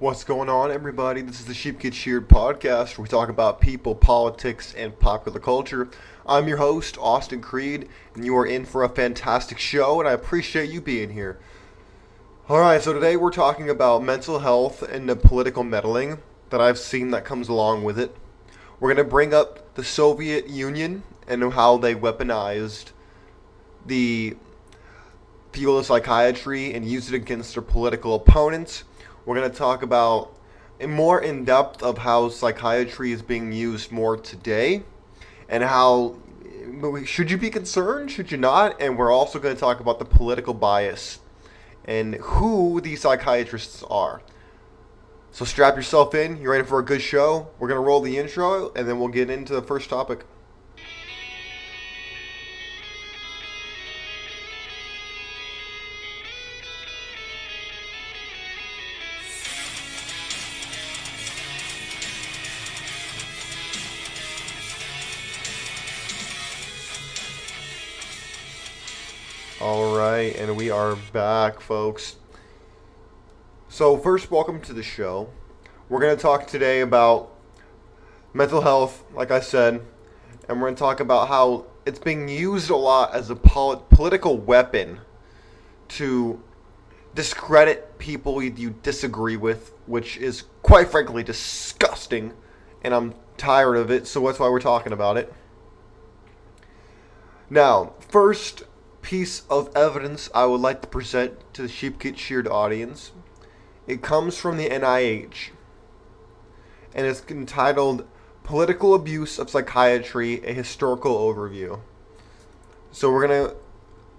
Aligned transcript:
What's 0.00 0.24
going 0.24 0.48
on, 0.48 0.72
everybody? 0.72 1.22
This 1.22 1.38
is 1.38 1.46
the 1.46 1.54
Sheep 1.54 1.78
Get 1.78 1.94
Sheared 1.94 2.28
podcast 2.28 2.98
where 2.98 3.04
we 3.04 3.08
talk 3.08 3.28
about 3.28 3.60
people, 3.60 3.94
politics, 3.94 4.74
and 4.74 4.98
popular 4.98 5.38
culture. 5.38 5.88
I'm 6.26 6.48
your 6.48 6.56
host, 6.56 6.98
Austin 6.98 7.40
Creed, 7.40 7.88
and 8.16 8.24
you 8.24 8.36
are 8.36 8.44
in 8.44 8.64
for 8.64 8.82
a 8.82 8.88
fantastic 8.88 9.56
show, 9.60 10.00
and 10.00 10.08
I 10.08 10.12
appreciate 10.12 10.68
you 10.68 10.80
being 10.80 11.10
here. 11.10 11.38
Alright, 12.50 12.82
so 12.82 12.92
today 12.92 13.16
we're 13.16 13.30
talking 13.30 13.70
about 13.70 14.02
mental 14.02 14.40
health 14.40 14.82
and 14.82 15.08
the 15.08 15.14
political 15.14 15.62
meddling 15.62 16.18
that 16.50 16.60
I've 16.60 16.78
seen 16.78 17.12
that 17.12 17.24
comes 17.24 17.48
along 17.48 17.84
with 17.84 17.96
it. 17.96 18.16
We're 18.80 18.92
going 18.92 19.06
to 19.06 19.08
bring 19.08 19.32
up 19.32 19.76
the 19.76 19.84
Soviet 19.84 20.48
Union 20.48 21.04
and 21.28 21.52
how 21.52 21.76
they 21.76 21.94
weaponized 21.94 22.86
the 23.86 24.36
field 25.52 25.78
of 25.78 25.86
psychiatry 25.86 26.74
and 26.74 26.84
used 26.84 27.12
it 27.12 27.16
against 27.16 27.54
their 27.54 27.62
political 27.62 28.16
opponents. 28.16 28.82
We're 29.24 29.36
going 29.36 29.50
to 29.50 29.56
talk 29.56 29.82
about 29.82 30.36
more 30.86 31.20
in 31.20 31.44
depth 31.44 31.82
of 31.82 31.98
how 31.98 32.28
psychiatry 32.28 33.12
is 33.12 33.22
being 33.22 33.52
used 33.52 33.90
more 33.90 34.16
today 34.16 34.82
and 35.48 35.62
how 35.62 36.16
should 37.04 37.30
you 37.30 37.38
be 37.38 37.50
concerned, 37.50 38.10
should 38.10 38.30
you 38.30 38.36
not? 38.36 38.80
And 38.80 38.98
we're 38.98 39.12
also 39.12 39.38
going 39.38 39.54
to 39.54 39.60
talk 39.60 39.80
about 39.80 39.98
the 39.98 40.04
political 40.04 40.52
bias 40.52 41.20
and 41.84 42.16
who 42.16 42.80
these 42.80 43.02
psychiatrists 43.02 43.82
are. 43.84 44.20
So 45.30 45.44
strap 45.44 45.76
yourself 45.76 46.14
in. 46.14 46.36
You're 46.36 46.52
ready 46.52 46.64
for 46.64 46.78
a 46.78 46.84
good 46.84 47.02
show. 47.02 47.48
We're 47.58 47.68
going 47.68 47.80
to 47.80 47.86
roll 47.86 48.00
the 48.00 48.18
intro 48.18 48.72
and 48.74 48.86
then 48.86 48.98
we'll 48.98 49.08
get 49.08 49.30
into 49.30 49.54
the 49.54 49.62
first 49.62 49.88
topic. 49.88 50.24
Right, 70.14 70.36
and 70.36 70.56
we 70.56 70.70
are 70.70 70.94
back, 71.12 71.60
folks. 71.60 72.14
So, 73.68 73.98
first, 73.98 74.30
welcome 74.30 74.60
to 74.60 74.72
the 74.72 74.80
show. 74.80 75.28
We're 75.88 75.98
going 75.98 76.14
to 76.14 76.22
talk 76.22 76.46
today 76.46 76.82
about 76.82 77.32
mental 78.32 78.60
health, 78.60 79.02
like 79.12 79.32
I 79.32 79.40
said, 79.40 79.82
and 80.48 80.60
we're 80.60 80.68
going 80.68 80.76
to 80.76 80.78
talk 80.78 81.00
about 81.00 81.26
how 81.26 81.66
it's 81.84 81.98
being 81.98 82.28
used 82.28 82.70
a 82.70 82.76
lot 82.76 83.12
as 83.12 83.28
a 83.28 83.34
pol- 83.34 83.78
political 83.90 84.38
weapon 84.38 85.00
to 85.88 86.40
discredit 87.16 87.98
people 87.98 88.40
you 88.40 88.70
disagree 88.84 89.36
with, 89.36 89.72
which 89.86 90.16
is 90.18 90.44
quite 90.62 90.92
frankly 90.92 91.24
disgusting, 91.24 92.32
and 92.84 92.94
I'm 92.94 93.14
tired 93.36 93.74
of 93.74 93.90
it, 93.90 94.06
so 94.06 94.24
that's 94.24 94.38
why 94.38 94.48
we're 94.48 94.60
talking 94.60 94.92
about 94.92 95.16
it. 95.16 95.34
Now, 97.50 97.94
first, 97.98 98.62
piece 99.04 99.42
of 99.50 99.70
evidence 99.76 100.30
I 100.34 100.46
would 100.46 100.62
like 100.62 100.80
to 100.80 100.88
present 100.88 101.34
to 101.52 101.60
the 101.60 101.68
Sheep 101.68 101.98
Get 101.98 102.18
Sheared 102.18 102.48
audience. 102.48 103.12
It 103.86 104.00
comes 104.00 104.38
from 104.38 104.56
the 104.56 104.70
NIH 104.70 105.50
and 106.94 107.06
it's 107.06 107.22
entitled 107.28 108.06
Political 108.44 108.94
Abuse 108.94 109.38
of 109.38 109.50
Psychiatry 109.50 110.42
A 110.44 110.54
Historical 110.54 111.18
Overview. 111.18 111.80
So 112.92 113.12
we're 113.12 113.26
going 113.26 113.50
to 113.50 113.56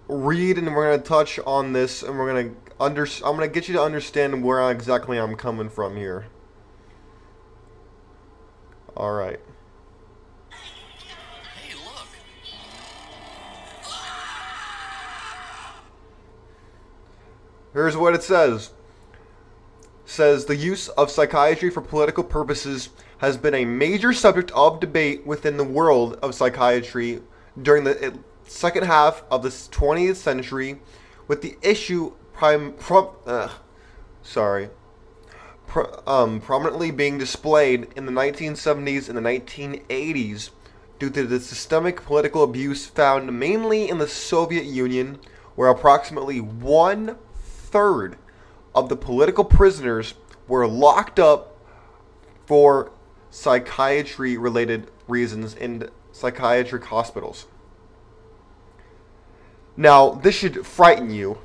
read 0.08 0.60
and 0.60 0.76
we're 0.76 0.92
going 0.92 1.02
to 1.02 1.08
touch 1.08 1.40
on 1.48 1.74
this 1.74 2.04
and 2.04 2.20
we're 2.20 2.32
going 2.32 2.52
to 2.52 2.56
under 2.80 3.08
I'm 3.26 3.36
going 3.36 3.50
to 3.50 3.54
get 3.54 3.68
you 3.68 3.74
to 3.74 3.82
understand 3.82 4.44
where 4.44 4.70
exactly 4.70 5.18
I'm 5.18 5.36
coming 5.36 5.70
from 5.70 5.98
here. 5.98 6.28
All 8.96 9.14
right. 9.14 9.40
Here's 17.76 17.98
what 17.98 18.16
it 18.16 18.24
says. 18.24 18.72
It 20.06 20.10
says 20.10 20.46
the 20.46 20.56
use 20.56 20.88
of 20.88 21.12
psychiatry 21.12 21.70
for 21.70 21.82
political 21.82 22.24
purposes 22.24 22.88
has 23.18 23.36
been 23.36 23.54
a 23.54 23.66
major 23.66 24.14
subject 24.14 24.50
of 24.52 24.80
debate 24.80 25.28
within 25.28 25.58
the 25.58 25.66
world 25.66 26.18
of 26.22 26.34
psychiatry 26.34 27.22
during 27.62 27.84
the 27.84 28.02
eh, 28.02 28.12
second 28.48 28.86
half 28.86 29.26
of 29.30 29.44
the 29.44 29.50
20th 29.50 30.16
century, 30.16 30.80
with 31.28 31.42
the 31.42 31.58
issue 31.62 32.14
prom, 32.32 32.76
sorry, 34.24 34.70
pro, 35.68 36.02
um, 36.08 36.40
prominently 36.40 36.92
being 36.92 37.18
displayed 37.18 37.90
in 37.98 38.06
the 38.06 38.12
1970s 38.14 39.10
and 39.10 39.18
the 39.18 39.22
1980s 39.22 40.52
due 40.98 41.10
to 41.10 41.24
the 41.24 41.42
systemic 41.42 42.06
political 42.06 42.42
abuse 42.42 42.86
found 42.86 43.38
mainly 43.38 43.90
in 43.90 43.98
the 43.98 44.08
Soviet 44.08 44.64
Union, 44.64 45.20
where 45.56 45.68
approximately 45.68 46.40
one 46.40 47.18
third 47.76 48.16
of 48.74 48.88
the 48.88 48.96
political 48.96 49.44
prisoners 49.44 50.14
were 50.48 50.66
locked 50.66 51.20
up 51.20 51.58
for 52.46 52.90
psychiatry 53.30 54.38
related 54.38 54.90
reasons 55.10 55.54
in 55.54 55.90
psychiatric 56.14 56.86
hospitals. 56.86 57.48
Now, 59.76 60.12
this 60.12 60.36
should 60.36 60.66
frighten 60.66 61.10
you. 61.10 61.38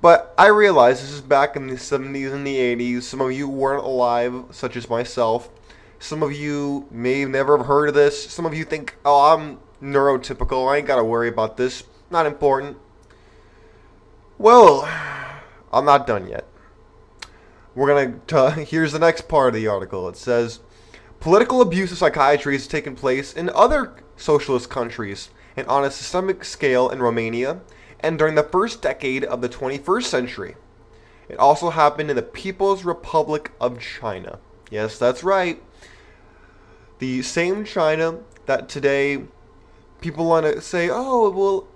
But 0.00 0.32
I 0.38 0.46
realize 0.46 1.00
this 1.00 1.10
is 1.10 1.20
back 1.20 1.56
in 1.56 1.66
the 1.66 1.74
70s 1.74 2.32
and 2.32 2.46
the 2.46 2.54
80s. 2.56 3.02
Some 3.02 3.20
of 3.20 3.32
you 3.32 3.48
weren't 3.48 3.82
alive, 3.82 4.44
such 4.52 4.76
as 4.76 4.88
myself. 4.88 5.50
Some 5.98 6.22
of 6.22 6.32
you 6.32 6.86
may 6.92 7.18
have 7.22 7.30
never 7.30 7.64
heard 7.64 7.88
of 7.88 7.96
this. 7.96 8.30
Some 8.30 8.46
of 8.46 8.54
you 8.54 8.64
think, 8.64 8.96
oh, 9.04 9.34
I'm 9.34 9.58
neurotypical. 9.82 10.72
I 10.72 10.76
ain't 10.76 10.86
got 10.86 10.96
to 10.96 11.04
worry 11.04 11.26
about 11.26 11.56
this. 11.56 11.82
Not 12.12 12.26
important. 12.26 12.76
Well, 14.38 14.88
I'm 15.72 15.84
not 15.84 16.06
done 16.06 16.28
yet. 16.28 16.46
We're 17.74 17.88
going 17.88 18.20
to. 18.28 18.50
Here's 18.68 18.92
the 18.92 19.00
next 19.00 19.28
part 19.28 19.48
of 19.48 19.54
the 19.54 19.66
article. 19.66 20.08
It 20.08 20.16
says 20.16 20.60
political 21.18 21.60
abuse 21.60 21.90
of 21.90 21.98
psychiatry 21.98 22.54
has 22.54 22.68
taken 22.68 22.94
place 22.94 23.32
in 23.32 23.50
other 23.50 23.94
socialist 24.16 24.70
countries 24.70 25.30
and 25.56 25.66
on 25.66 25.84
a 25.84 25.90
systemic 25.90 26.44
scale 26.44 26.88
in 26.88 27.02
Romania 27.02 27.60
and 27.98 28.16
during 28.16 28.36
the 28.36 28.44
first 28.44 28.80
decade 28.80 29.24
of 29.24 29.40
the 29.40 29.48
21st 29.48 30.04
century. 30.04 30.54
It 31.28 31.38
also 31.40 31.70
happened 31.70 32.10
in 32.10 32.16
the 32.16 32.22
People's 32.22 32.84
Republic 32.84 33.50
of 33.60 33.80
China. 33.80 34.38
Yes, 34.70 34.98
that's 34.98 35.24
right. 35.24 35.60
The 37.00 37.22
same 37.22 37.64
China 37.64 38.20
that 38.46 38.68
today 38.68 39.24
people 40.00 40.26
want 40.26 40.46
to 40.46 40.60
say, 40.60 40.88
oh, 40.90 41.28
well, 41.30 41.68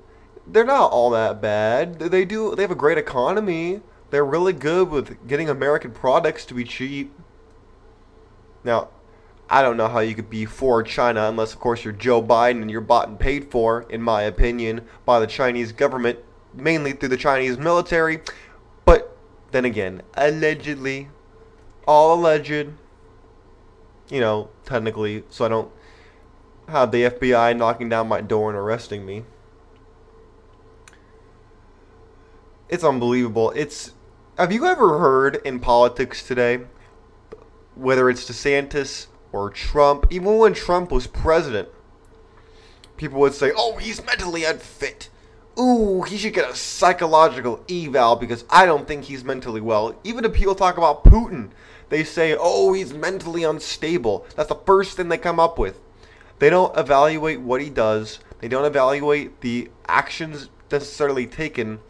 they're 0.47 0.64
not 0.64 0.91
all 0.91 1.10
that 1.10 1.41
bad. 1.41 1.98
They 1.98 2.25
do 2.25 2.54
they 2.54 2.62
have 2.62 2.70
a 2.70 2.76
great 2.76 2.98
economy. 2.98 3.80
They're 4.10 4.25
really 4.25 4.53
good 4.53 4.91
with 4.91 5.26
getting 5.26 5.48
American 5.48 5.92
products 5.92 6.44
to 6.47 6.54
be 6.54 6.64
cheap. 6.64 7.14
Now, 8.64 8.88
I 9.48 9.62
don't 9.62 9.76
know 9.76 9.88
how 9.88 10.00
you 10.00 10.14
could 10.14 10.30
be 10.30 10.44
for 10.44 10.82
China 10.82 11.28
unless 11.28 11.53
of 11.53 11.60
course 11.60 11.84
you're 11.84 11.92
Joe 11.92 12.22
Biden 12.22 12.62
and 12.62 12.70
you're 12.70 12.80
bought 12.80 13.08
and 13.08 13.19
paid 13.19 13.50
for, 13.50 13.82
in 13.88 14.03
my 14.03 14.22
opinion, 14.22 14.86
by 15.04 15.20
the 15.20 15.26
Chinese 15.26 15.72
government, 15.72 16.19
mainly 16.54 16.92
through 16.92 17.10
the 17.10 17.16
Chinese 17.16 17.59
military. 17.59 18.20
But 18.84 19.16
then 19.50 19.64
again, 19.64 20.03
allegedly, 20.14 21.09
all 21.86 22.14
alleged, 22.14 22.69
you 24.10 24.20
know, 24.20 24.50
technically, 24.64 25.24
so 25.28 25.44
I 25.44 25.48
don't 25.48 25.70
have 26.69 26.91
the 26.91 27.04
FBI 27.04 27.56
knocking 27.56 27.88
down 27.88 28.09
my 28.09 28.20
door 28.20 28.48
and 28.48 28.59
arresting 28.59 29.04
me. 29.04 29.24
It's 32.68 32.84
unbelievable. 32.84 33.50
It's 33.54 33.92
have 34.38 34.52
you 34.52 34.66
ever 34.66 34.98
heard 34.98 35.36
in 35.44 35.60
politics 35.60 36.26
today, 36.26 36.60
whether 37.74 38.09
it's 38.09 38.28
DeSantis 38.28 39.09
or 39.30 39.50
Trump, 39.50 40.06
even 40.10 40.38
when 40.38 40.54
Trump 40.54 40.91
was 40.91 41.06
president, 41.06 41.68
people 42.97 43.20
would 43.20 43.34
say, 43.34 43.53
"Oh, 43.54 43.76
he's 43.76 44.04
mentally 44.04 44.44
unfit." 44.44 45.10
Ooh, 45.59 46.03
he 46.03 46.16
should 46.16 46.32
get 46.32 46.50
a 46.50 46.56
psychological 46.56 47.62
eval 47.68 48.16
because 48.16 48.44
I 48.48 48.65
don't 48.65 48.88
think 48.88 49.04
he's 49.04 49.22
mentally 49.22 49.60
well. 49.60 49.94
Even 50.03 50.24
if 50.24 50.32
people 50.32 50.54
talk 50.54 50.78
about 50.78 51.04
Putin, 51.04 51.50
they 51.91 52.04
say, 52.04 52.34
"Oh, 52.38 52.72
he's 52.72 52.94
mentally 52.94 53.44
unstable." 53.44 54.24
That's 54.34 54.48
the 54.48 54.54
first 54.54 54.97
thing 54.97 55.08
they 55.08 55.18
come 55.18 55.38
up 55.38 55.58
with. 55.58 55.78
They 56.38 56.48
don't 56.48 56.76
evaluate 56.76 57.41
what 57.41 57.60
he 57.60 57.68
does. 57.68 58.18
They 58.41 58.48
don't 58.48 58.65
evaluate 58.65 59.42
the 59.42 59.70
actions 59.86 60.48
necessarily 60.70 61.26
taken 61.26 61.80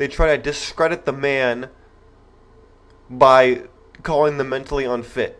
they 0.00 0.08
try 0.08 0.34
to 0.34 0.42
discredit 0.42 1.04
the 1.04 1.12
man 1.12 1.68
by 3.10 3.64
calling 4.02 4.38
them 4.38 4.48
mentally 4.48 4.86
unfit, 4.86 5.38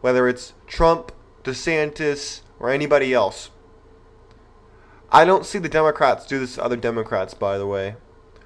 whether 0.00 0.26
it's 0.26 0.54
Trump, 0.66 1.12
DeSantis, 1.44 2.40
or 2.58 2.70
anybody 2.70 3.12
else. 3.12 3.50
I 5.12 5.26
don't 5.26 5.44
see 5.44 5.58
the 5.58 5.68
Democrats 5.68 6.24
do 6.24 6.38
this 6.38 6.54
to 6.54 6.64
other 6.64 6.78
Democrats, 6.78 7.34
by 7.34 7.58
the 7.58 7.66
way. 7.66 7.96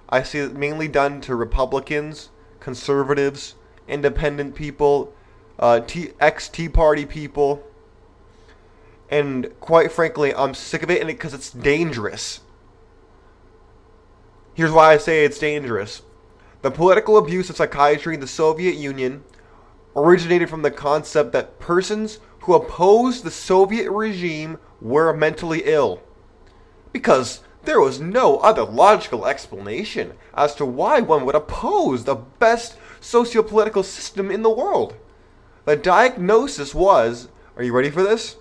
I 0.08 0.24
see 0.24 0.40
it 0.40 0.56
mainly 0.56 0.88
done 0.88 1.20
to 1.20 1.36
Republicans 1.36 2.30
conservatives, 2.58 3.54
independent 3.86 4.56
people, 4.56 5.14
uh, 5.60 5.82
ex 6.18 6.48
Tea 6.48 6.68
Party 6.68 7.06
people. 7.06 7.62
And 9.08 9.54
quite 9.60 9.92
frankly, 9.92 10.34
I'm 10.34 10.54
sick 10.54 10.82
of 10.82 10.90
it 10.90 11.06
because 11.06 11.32
it's 11.32 11.52
dangerous. 11.52 12.40
Here's 14.54 14.70
why 14.70 14.92
I 14.92 14.98
say 14.98 15.24
it's 15.24 15.38
dangerous. 15.38 16.02
The 16.62 16.70
political 16.70 17.18
abuse 17.18 17.50
of 17.50 17.56
psychiatry 17.56 18.14
in 18.14 18.20
the 18.20 18.26
Soviet 18.26 18.76
Union 18.76 19.24
originated 19.96 20.48
from 20.48 20.62
the 20.62 20.70
concept 20.70 21.32
that 21.32 21.58
persons 21.58 22.20
who 22.42 22.54
opposed 22.54 23.24
the 23.24 23.30
Soviet 23.30 23.90
regime 23.90 24.58
were 24.80 25.12
mentally 25.12 25.62
ill. 25.64 26.02
Because 26.92 27.40
there 27.64 27.80
was 27.80 28.00
no 28.00 28.38
other 28.38 28.62
logical 28.62 29.26
explanation 29.26 30.12
as 30.34 30.54
to 30.54 30.64
why 30.64 31.00
one 31.00 31.26
would 31.26 31.34
oppose 31.34 32.04
the 32.04 32.14
best 32.14 32.76
sociopolitical 33.00 33.84
system 33.84 34.30
in 34.30 34.42
the 34.42 34.50
world. 34.50 34.94
The 35.64 35.76
diagnosis 35.76 36.74
was 36.74 37.28
are 37.56 37.62
you 37.62 37.72
ready 37.72 37.90
for 37.90 38.02
this? 38.02 38.36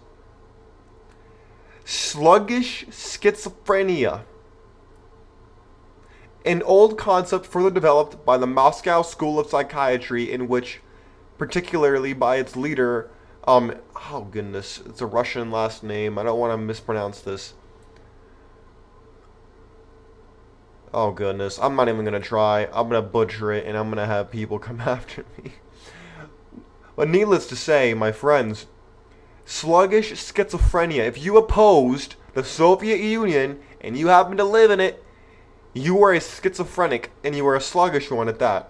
Sluggish 1.85 2.85
schizophrenia. 2.87 4.21
An 6.45 6.61
old 6.63 6.97
concept 6.97 7.45
further 7.45 7.71
developed 7.71 8.25
by 8.25 8.37
the 8.37 8.47
Moscow 8.47 9.01
School 9.01 9.39
of 9.39 9.47
Psychiatry, 9.47 10.31
in 10.31 10.47
which, 10.47 10.81
particularly 11.37 12.13
by 12.13 12.35
its 12.35 12.55
leader, 12.55 13.09
um, 13.45 13.75
oh 14.11 14.27
goodness, 14.29 14.81
it's 14.85 15.01
a 15.01 15.05
Russian 15.05 15.51
last 15.51 15.83
name. 15.83 16.17
I 16.17 16.23
don't 16.23 16.39
want 16.39 16.53
to 16.53 16.57
mispronounce 16.57 17.21
this. 17.21 17.53
Oh 20.93 21.11
goodness, 21.11 21.57
I'm 21.59 21.75
not 21.75 21.89
even 21.89 22.05
gonna 22.05 22.19
try. 22.19 22.65
I'm 22.65 22.87
gonna 22.87 23.01
butcher 23.01 23.51
it, 23.51 23.65
and 23.65 23.77
I'm 23.77 23.89
gonna 23.89 24.05
have 24.05 24.31
people 24.31 24.59
come 24.67 24.81
after 24.81 25.25
me. 25.37 25.53
But 26.95 27.09
needless 27.09 27.47
to 27.47 27.55
say, 27.55 27.93
my 27.93 28.11
friends, 28.11 28.67
sluggish 29.45 30.11
schizophrenia. 30.11 31.07
If 31.07 31.21
you 31.23 31.37
opposed 31.37 32.15
the 32.33 32.43
Soviet 32.43 32.99
Union 32.99 33.59
and 33.81 33.97
you 33.97 34.07
happen 34.07 34.37
to 34.37 34.43
live 34.43 34.71
in 34.71 34.79
it, 34.79 35.02
you 35.73 36.03
are 36.03 36.13
a 36.13 36.19
schizophrenic, 36.19 37.11
and 37.23 37.35
you 37.35 37.45
are 37.47 37.55
a 37.55 37.61
sluggish 37.61 38.11
one 38.11 38.29
at 38.29 38.39
that. 38.39 38.69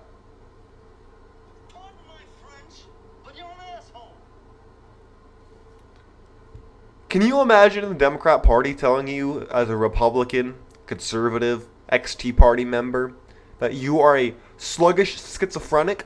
Can 7.10 7.22
you 7.22 7.42
imagine 7.42 7.88
the 7.88 7.94
Democrat 7.94 8.42
Party 8.42 8.74
telling 8.74 9.08
you, 9.08 9.48
as 9.52 9.70
a 9.70 9.78
Republican, 9.78 10.56
conservative, 10.88 11.68
ex 11.90 12.16
Tea 12.16 12.34
Party 12.34 12.66
member, 12.66 13.14
that 13.60 13.76
you 13.76 14.00
are 14.00 14.18
a 14.18 14.34
sluggish 14.58 15.22
schizophrenic? 15.22 16.06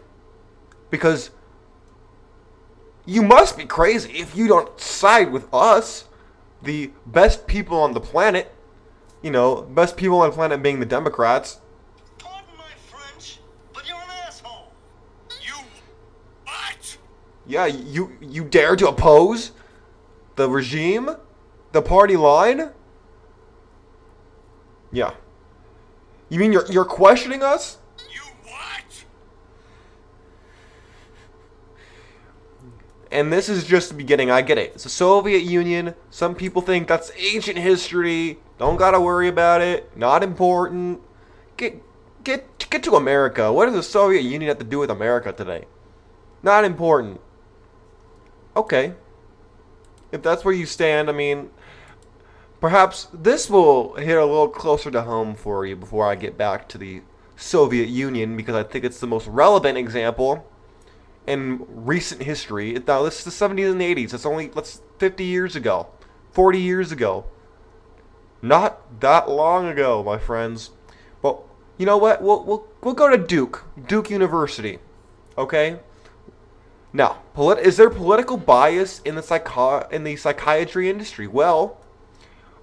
Because 0.90 1.30
you 3.06 3.22
must 3.22 3.58
be 3.58 3.64
crazy 3.64 4.12
if 4.20 4.36
you 4.36 4.50
don't 4.50 4.78
side 4.82 5.32
with 5.32 5.48
us, 5.54 6.10
the 6.62 6.92
best 7.06 7.48
people 7.48 7.80
on 7.80 7.94
the 7.94 8.02
planet. 8.02 8.54
You 9.22 9.32
know, 9.32 9.64
best 9.64 9.98
people 9.98 10.20
on 10.20 10.30
the 10.30 10.36
planet 10.36 10.62
being 10.62 10.80
the 10.80 10.86
Democrats. 10.86 11.60
Pardon 12.20 12.46
my 12.58 12.64
French, 12.90 13.40
but 13.74 13.88
you're 13.88 13.98
an 13.98 14.10
asshole. 14.26 14.72
You 15.42 15.56
what? 16.46 16.98
Yeah, 17.46 17.66
you 17.66 18.12
you 18.22 18.44
dare 18.44 18.76
to 18.76 18.88
oppose 18.88 19.52
the 20.36 20.50
regime, 20.50 21.10
the 21.72 21.82
party 21.82 22.16
line? 22.16 22.72
Yeah. 24.92 25.14
You 26.30 26.40
mean 26.40 26.54
you're 26.54 26.66
you're 26.72 26.86
questioning 26.86 27.42
us? 27.42 27.78
You 28.14 28.22
what? 28.44 29.06
And 33.12 33.32
this 33.32 33.48
is 33.48 33.66
just 33.66 33.90
the 33.90 33.96
beginning. 33.96 34.30
I 34.30 34.42
get 34.42 34.58
it. 34.58 34.74
It's 34.76 34.84
the 34.84 34.90
Soviet 34.90 35.44
Union. 35.44 35.96
Some 36.10 36.36
people 36.36 36.62
think 36.62 36.88
that's 36.88 37.12
ancient 37.18 37.58
history. 37.58 38.40
Don't 38.58 38.78
gotta 38.78 39.00
worry 39.00 39.28
about 39.28 39.62
it. 39.62 39.96
Not 39.96 40.24
important. 40.24 41.00
Get 41.56 41.82
get 42.24 42.70
get 42.70 42.84
to 42.84 42.96
America. 42.96 43.52
What 43.54 43.68
does 43.68 43.76
the 43.76 43.84
Soviet 43.84 44.22
Union 44.22 44.50
have 44.50 44.60
to 44.60 44.66
do 44.66 44.80
with 44.80 44.92
America 44.92 45.32
today? 45.32 45.66
Not 46.44 46.66
important. 46.66 47.22
Okay. 48.56 48.94
If 50.12 50.22
that's 50.22 50.44
where 50.44 50.54
you 50.54 50.66
stand, 50.66 51.10
I 51.10 51.14
mean, 51.14 51.50
perhaps 52.60 53.08
this 53.14 53.50
will 53.50 53.96
hit 53.96 54.18
a 54.18 54.26
little 54.26 54.50
closer 54.50 54.92
to 54.92 55.04
home 55.04 55.36
for 55.36 55.66
you 55.66 55.76
before 55.76 56.06
I 56.08 56.16
get 56.16 56.38
back 56.38 56.68
to 56.70 56.78
the 56.78 57.02
Soviet 57.36 57.88
Union 57.88 58.36
because 58.36 58.56
I 58.56 58.64
think 58.64 58.84
it's 58.84 59.00
the 59.00 59.08
most 59.08 59.28
relevant 59.28 59.78
example 59.78 60.46
in 61.28 61.66
recent 61.68 62.24
history. 62.24 62.82
Now, 62.88 63.04
this 63.04 63.20
is 63.20 63.26
the 63.26 63.46
70s 63.46 63.72
and 63.72 63.82
the 63.82 63.96
80s. 63.96 64.14
It's 64.14 64.26
only 64.26 64.50
let's 64.56 64.82
50 64.98 65.24
years 65.24 65.56
ago, 65.56 65.88
40 66.32 66.60
years 66.60 66.92
ago. 66.92 67.26
Not 68.42 69.02
that 69.02 69.30
long 69.30 69.68
ago, 69.68 70.04
my 70.04 70.18
friends. 70.18 70.72
But 71.22 71.42
you 71.78 71.86
know 71.86 71.98
what? 71.98 72.22
We'll 72.22 72.44
we'll, 72.44 72.68
we'll 72.82 72.94
go 72.94 73.10
to 73.10 73.18
Duke, 73.18 73.66
Duke 73.88 74.10
University. 74.10 74.80
Okay? 75.38 75.80
Now, 76.94 77.20
polit- 77.34 77.60
is 77.60 77.78
there 77.78 77.90
political 77.90 78.38
bias 78.38 79.02
in 79.02 79.16
the 79.16 79.22
psycho- 79.22 79.88
in 79.92 80.04
the 80.04 80.16
psychiatry 80.16 80.90
industry? 80.90 81.28
Well, 81.28 81.78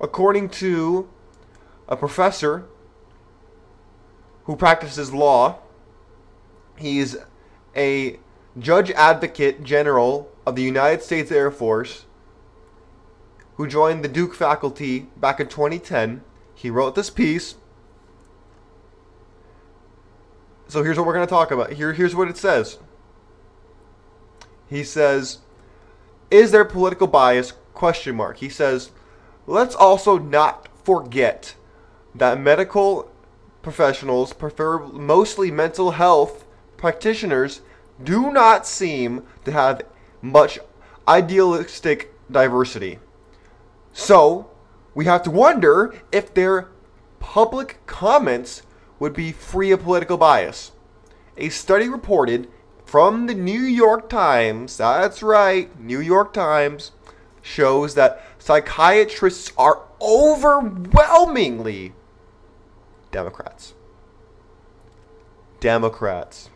according 0.01 0.49
to 0.51 1.09
a 1.87 1.97
professor 1.97 2.65
who 4.45 4.57
practices 4.57 5.13
law, 5.13 5.59
he's 6.77 7.17
a 7.77 8.19
judge 8.59 8.91
advocate 8.93 9.65
general 9.65 10.31
of 10.47 10.57
the 10.57 10.63
United 10.63 11.03
States 11.03 11.31
Air 11.31 11.51
Force 11.51 12.05
who 13.57 13.67
joined 13.67 14.03
the 14.05 14.09
Duke 14.09 14.35
faculty 14.35 15.07
back 15.17 15.41
in 15.41 15.49
2010. 15.49 16.23
He 16.55 16.71
wrote 16.71 16.95
this 16.95 17.11
piece. 17.11 17.57
So 20.69 20.83
here's 20.83 20.97
what 20.97 21.07
we're 21.07 21.15
going 21.15 21.27
to 21.27 21.31
talk 21.31 21.51
about. 21.51 21.75
Here, 21.75 21.93
here's 21.93 22.15
what 22.15 22.29
it 22.29 22.37
says. 22.37 22.79
He 24.67 24.83
says, 24.83 25.39
"Is 26.31 26.51
there 26.51 26.65
political 26.65 27.07
bias?" 27.07 27.53
Question 27.75 28.17
mark. 28.17 28.39
He 28.39 28.49
says, 28.49 28.91
"Let's 29.47 29.75
also 29.75 30.19
not 30.19 30.69
forget 30.83 31.55
that 32.15 32.41
medical 32.41 33.11
professionals, 33.63 34.33
prefer 34.33 34.79
mostly 34.79 35.51
mental 35.51 35.93
health 35.93 36.45
practitioners, 36.77 37.61
do 38.03 38.33
not 38.33 38.67
seem 38.67 39.23
to 39.45 39.53
have 39.53 39.83
much 40.21 40.59
idealistic 41.07 42.13
diversity. 42.31 42.99
So, 43.93 44.51
we 44.95 45.05
have 45.05 45.23
to 45.25 45.31
wonder 45.31 45.95
if 46.11 46.33
their 46.35 46.69
public 47.21 47.81
comments 47.87 48.63
would 48.99 49.13
be 49.13 49.33
free 49.33 49.71
of 49.71 49.83
political 49.83 50.17
bias. 50.17 50.73
A 51.37 51.49
study 51.49 51.89
reported 51.89 52.49
from 52.85 53.27
the 53.27 53.35
New 53.35 53.61
York 53.61 54.09
Times, 54.09 54.77
that's 54.77 55.23
right, 55.23 55.79
New 55.81 56.01
York 56.01 56.33
Times, 56.33 56.93
shows 57.43 57.95
that 57.95 58.25
psychiatrists 58.39 59.53
are 59.59 59.83
overwhelmingly 60.01 61.93
Democrats. 63.11 63.75
Democrats. 65.61 66.51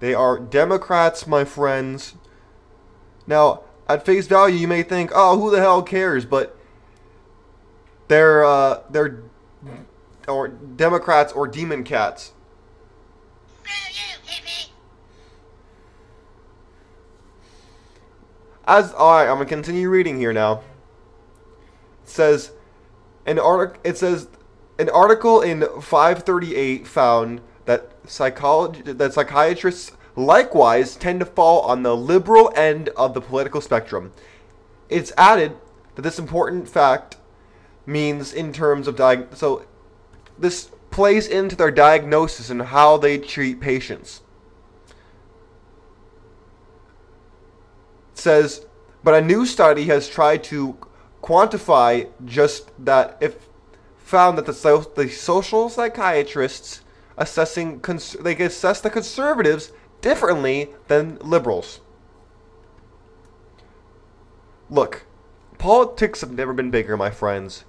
They 0.00 0.14
are 0.14 0.38
Democrats, 0.38 1.26
my 1.26 1.44
friends. 1.44 2.14
Now, 3.26 3.62
at 3.88 4.04
face 4.04 4.26
value, 4.26 4.56
you 4.56 4.68
may 4.68 4.82
think, 4.82 5.10
"Oh, 5.14 5.38
who 5.38 5.50
the 5.50 5.60
hell 5.60 5.82
cares?" 5.82 6.24
But 6.24 6.56
they're 8.08 8.44
uh, 8.44 8.80
they're 8.90 9.22
or 10.26 10.48
Democrats 10.48 11.32
or 11.32 11.46
demon 11.48 11.84
cats. 11.84 12.32
As 18.66 18.92
all 18.92 19.12
right, 19.12 19.22
I'm 19.22 19.36
gonna 19.36 19.46
continue 19.46 19.88
reading 19.88 20.18
here 20.18 20.32
now. 20.32 20.60
It 22.04 22.10
says 22.10 22.52
an 23.24 23.38
article. 23.38 23.80
It 23.82 23.96
says 23.96 24.28
an 24.78 24.90
article 24.90 25.40
in 25.40 25.62
538 25.80 26.86
found 26.86 27.40
that 27.68 27.92
psychology 28.06 28.80
that 28.80 29.12
psychiatrists 29.12 29.92
likewise 30.16 30.96
tend 30.96 31.20
to 31.20 31.26
fall 31.26 31.60
on 31.60 31.82
the 31.82 31.94
liberal 31.94 32.50
end 32.56 32.88
of 32.96 33.12
the 33.12 33.20
political 33.20 33.60
spectrum. 33.60 34.10
It's 34.88 35.12
added 35.18 35.54
that 35.94 36.00
this 36.00 36.18
important 36.18 36.66
fact 36.66 37.18
means 37.84 38.32
in 38.32 38.54
terms 38.54 38.88
of 38.88 38.96
diag- 38.96 39.36
so 39.36 39.66
this 40.38 40.70
plays 40.90 41.28
into 41.28 41.54
their 41.56 41.70
diagnosis 41.70 42.48
and 42.48 42.62
how 42.62 42.96
they 42.96 43.18
treat 43.18 43.60
patients. 43.60 44.22
It 48.14 48.18
says, 48.18 48.64
but 49.04 49.12
a 49.12 49.20
new 49.20 49.44
study 49.44 49.84
has 49.84 50.08
tried 50.08 50.42
to 50.44 50.78
quantify 51.22 52.08
just 52.24 52.70
that 52.82 53.18
if 53.20 53.46
found 53.98 54.38
that 54.38 54.46
the, 54.46 54.54
so- 54.54 54.90
the 54.96 55.10
social 55.10 55.68
psychiatrists 55.68 56.80
assessing 57.18 57.80
cons- 57.80 58.16
they 58.20 58.34
assess 58.36 58.80
the 58.80 58.88
conservatives 58.88 59.72
differently 60.00 60.70
than 60.86 61.18
liberals. 61.18 61.80
Look, 64.70 65.04
politics 65.58 66.20
have 66.20 66.32
never 66.32 66.52
been 66.52 66.70
bigger, 66.70 66.96
my 66.96 67.10
friends. 67.10 67.64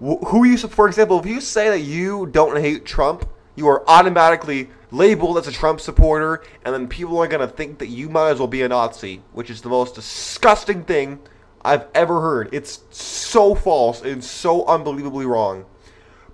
Wh- 0.00 0.24
Who 0.28 0.44
you, 0.44 0.56
for 0.56 0.88
example, 0.88 1.20
if 1.20 1.26
you 1.26 1.40
say 1.40 1.68
that 1.68 1.80
you 1.80 2.26
don't 2.26 2.60
hate 2.60 2.84
Trump, 2.84 3.28
you 3.54 3.68
are 3.68 3.88
automatically 3.88 4.70
labeled 4.90 5.36
as 5.36 5.46
a 5.46 5.52
Trump 5.52 5.80
supporter, 5.80 6.42
and 6.64 6.72
then 6.72 6.88
people 6.88 7.18
are 7.18 7.26
gonna 7.26 7.48
think 7.48 7.78
that 7.78 7.88
you 7.88 8.08
might 8.08 8.30
as 8.30 8.38
well 8.38 8.48
be 8.48 8.62
a 8.62 8.68
Nazi, 8.68 9.20
which 9.32 9.50
is 9.50 9.60
the 9.60 9.68
most 9.68 9.94
disgusting 9.94 10.84
thing 10.84 11.18
I've 11.62 11.86
ever 11.94 12.20
heard. 12.20 12.48
It's 12.52 12.80
so 12.90 13.54
false 13.54 14.00
and 14.02 14.22
so 14.22 14.64
unbelievably 14.66 15.26
wrong. 15.26 15.66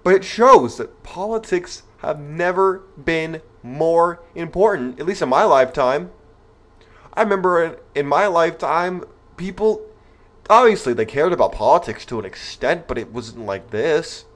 But 0.04 0.14
it 0.14 0.24
shows 0.24 0.76
that 0.76 1.02
politics 1.02 1.82
have 1.98 2.20
never 2.20 2.82
been 3.02 3.40
more 3.62 4.20
important, 4.34 5.00
at 5.00 5.06
least 5.06 5.22
in 5.22 5.28
my 5.28 5.42
lifetime. 5.44 6.12
I 7.14 7.22
remember 7.22 7.64
in, 7.64 7.76
in 7.94 8.06
my 8.06 8.26
lifetime, 8.26 9.04
people 9.36 9.84
obviously 10.50 10.92
they 10.92 11.06
cared 11.06 11.32
about 11.32 11.52
politics 11.52 12.04
to 12.06 12.18
an 12.18 12.24
extent, 12.24 12.86
but 12.86 12.98
it 12.98 13.12
wasn't 13.12 13.46
like 13.46 13.70
this. 13.70 14.26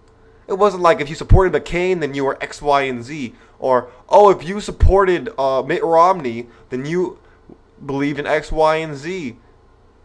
It 0.47 0.55
wasn't 0.55 0.83
like 0.83 1.01
if 1.01 1.11
you 1.11 1.15
supported 1.15 1.53
McCain, 1.53 2.01
then 2.01 2.15
you 2.15 2.25
were 2.25 2.43
X, 2.43 2.63
Y, 2.63 2.83
and 2.83 3.05
Z, 3.05 3.35
or 3.59 3.91
oh, 4.09 4.31
if 4.31 4.43
you 4.43 4.61
supported 4.61 5.29
uh, 5.39 5.63
Mitt 5.63 5.85
Romney, 5.85 6.47
then 6.71 6.87
you 6.87 7.19
believed 7.85 8.19
in 8.19 8.27
X, 8.27 8.51
Y, 8.51 8.77
and 8.77 8.97
Z. 8.97 9.37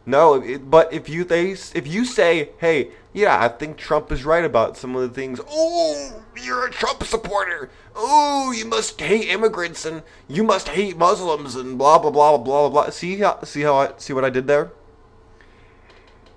No, 0.06 0.36
it, 0.36 0.70
but 0.70 0.92
if 0.92 1.08
you 1.08 1.24
they 1.24 1.52
if 1.52 1.88
you 1.88 2.04
say, 2.04 2.50
hey, 2.58 2.90
yeah, 3.14 3.42
I 3.42 3.48
think 3.48 3.78
Trump 3.78 4.12
is 4.12 4.26
right 4.26 4.44
about 4.44 4.76
some 4.76 4.96
of 4.96 5.02
the 5.02 5.10
things. 5.10 5.40
Oh, 5.50 6.24
you're 6.36 6.68
a 6.68 6.72
Trump 6.72 7.04
supporter. 7.04 7.70
Oh, 7.96 8.52
you 8.52 8.66
must 8.66 9.00
hate 9.00 9.30
immigrants 9.30 9.86
and 9.86 10.04
you 10.28 10.44
must 10.44 10.70
hate 10.70 10.98
Muslims 10.98 11.56
and 11.56 11.78
blah 11.78 12.00
blah 12.00 12.12
blah 12.12 12.38
blah 12.38 12.68
blah 12.68 12.70
blah. 12.70 12.90
See 12.90 13.18
how 13.18 13.42
see 13.44 13.62
how 13.62 13.76
I 13.76 13.92
see 13.98 14.12
what 14.12 14.26
I 14.26 14.30
did 14.30 14.48
there? 14.48 14.72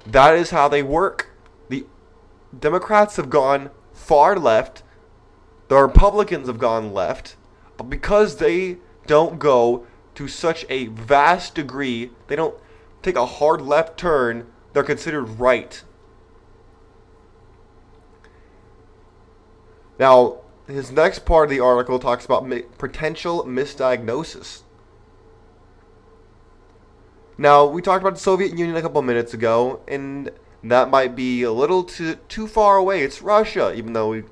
That 0.07 0.37
is 0.37 0.51
how 0.51 0.69
they 0.69 0.85
work. 0.85 1.31
The 1.69 1.87
Democrats 2.57 3.17
have 3.17 3.31
gone 3.31 3.71
far 3.93 4.39
left. 4.39 4.85
The 5.67 5.79
Republicans 5.79 6.47
have 6.47 6.59
gone 6.59 6.93
left. 6.93 7.35
But 7.77 7.91
because 7.91 8.37
they 8.37 8.77
don't 9.07 9.41
go 9.41 9.87
to 10.15 10.29
such 10.29 10.65
a 10.69 10.87
vast 10.87 11.57
degree, 11.57 12.13
they 12.29 12.37
don't 12.37 12.55
take 13.07 13.17
a 13.17 13.25
hard 13.25 13.63
left 13.63 13.97
turn, 13.97 14.49
they're 14.73 14.83
considered 14.83 15.25
right. 15.25 15.83
Now, 19.99 20.41
his 20.67 20.91
next 20.91 21.21
part 21.21 21.45
of 21.45 21.51
the 21.51 21.61
article 21.61 22.01
talks 22.01 22.25
about 22.25 22.51
potential 22.77 23.45
misdiagnosis. 23.45 24.63
Now, 27.39 27.65
we 27.65 27.81
talked 27.81 28.03
about 28.03 28.15
the 28.15 28.21
Soviet 28.21 28.51
Union 28.59 28.77
a 28.77 28.83
couple 28.83 29.01
minutes 29.03 29.33
ago, 29.33 29.81
and 29.87 30.31
that 30.65 30.91
might 30.91 31.15
be 31.15 31.45
a 31.45 31.53
little 31.53 31.85
too, 31.85 32.17
too 32.29 32.49
far 32.49 32.77
away. 32.77 33.03
It's 33.03 33.23
Russia, 33.23 33.73
even 33.75 33.93
though 33.93 34.09
we 34.09 34.25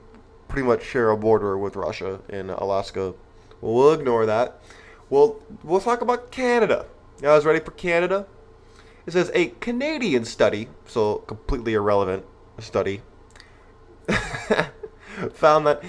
pretty 0.48 0.66
much 0.66 0.82
share 0.82 1.10
a 1.10 1.16
border 1.16 1.56
with 1.56 1.76
Russia 1.76 2.20
in 2.28 2.50
Alaska. 2.50 3.14
We'll 3.60 3.92
ignore 3.92 4.26
that. 4.26 4.58
We'll, 5.10 5.40
we'll 5.62 5.80
talk 5.80 6.00
about 6.00 6.32
Canada. 6.32 6.86
You 7.18 7.28
guys 7.28 7.44
ready 7.44 7.60
for 7.60 7.70
Canada? 7.70 8.26
It 9.06 9.12
says 9.12 9.30
a 9.34 9.48
Canadian 9.60 10.24
study, 10.24 10.68
so 10.86 11.18
completely 11.18 11.74
irrelevant 11.74 12.24
study, 12.58 13.02
found 15.32 15.66
that 15.66 15.84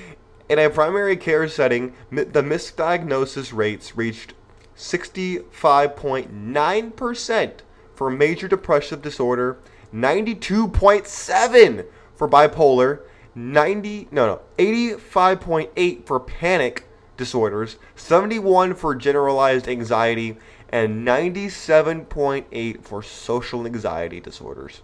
in 0.50 0.60
a 0.60 0.70
primary 0.70 1.16
care 1.18 1.48
setting, 1.48 1.96
the 2.12 2.44
misdiagnosis 2.44 3.52
rates 3.54 3.98
reached 3.98 4.36
65.9% 4.76 7.52
for 7.96 8.12
major 8.12 8.48
depressive 8.48 9.02
disorder, 9.02 9.58
92.7 9.94 11.86
for 12.16 12.28
bipolar, 12.28 13.02
90 13.34 14.10
no 14.12 14.28
no 14.28 14.42
85.8 14.58 16.06
for 16.06 16.20
panic 16.22 16.88
disorders, 17.18 17.78
71 17.96 18.76
for 18.76 18.94
generalized 18.96 19.68
anxiety, 19.68 20.38
and 20.76 21.08
97.8 21.08 22.84
for 22.84 23.02
social 23.02 23.66
anxiety 23.66 24.20
disorders. 24.20 24.82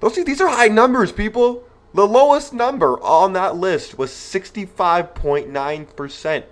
Those 0.00 0.14
these 0.24 0.40
are 0.40 0.48
high 0.48 0.68
numbers, 0.68 1.12
people. 1.12 1.64
The 1.92 2.06
lowest 2.06 2.54
number 2.54 2.98
on 3.02 3.34
that 3.34 3.56
list 3.56 3.98
was 3.98 4.10
65.9%. 4.10 6.44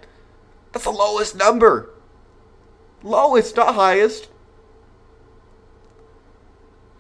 That's 0.73 0.85
the 0.85 0.91
lowest 0.91 1.37
number. 1.37 1.95
Lowest, 3.03 3.57
not 3.57 3.75
highest. 3.75 4.29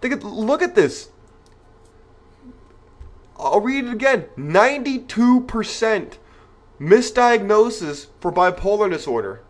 Think 0.00 0.24
look 0.24 0.62
at 0.62 0.74
this. 0.74 1.10
I'll 3.36 3.60
read 3.60 3.84
it 3.84 3.92
again. 3.92 4.24
92% 4.38 6.14
misdiagnosis 6.80 8.06
for 8.18 8.32
bipolar 8.32 8.90
disorder. 8.90 9.42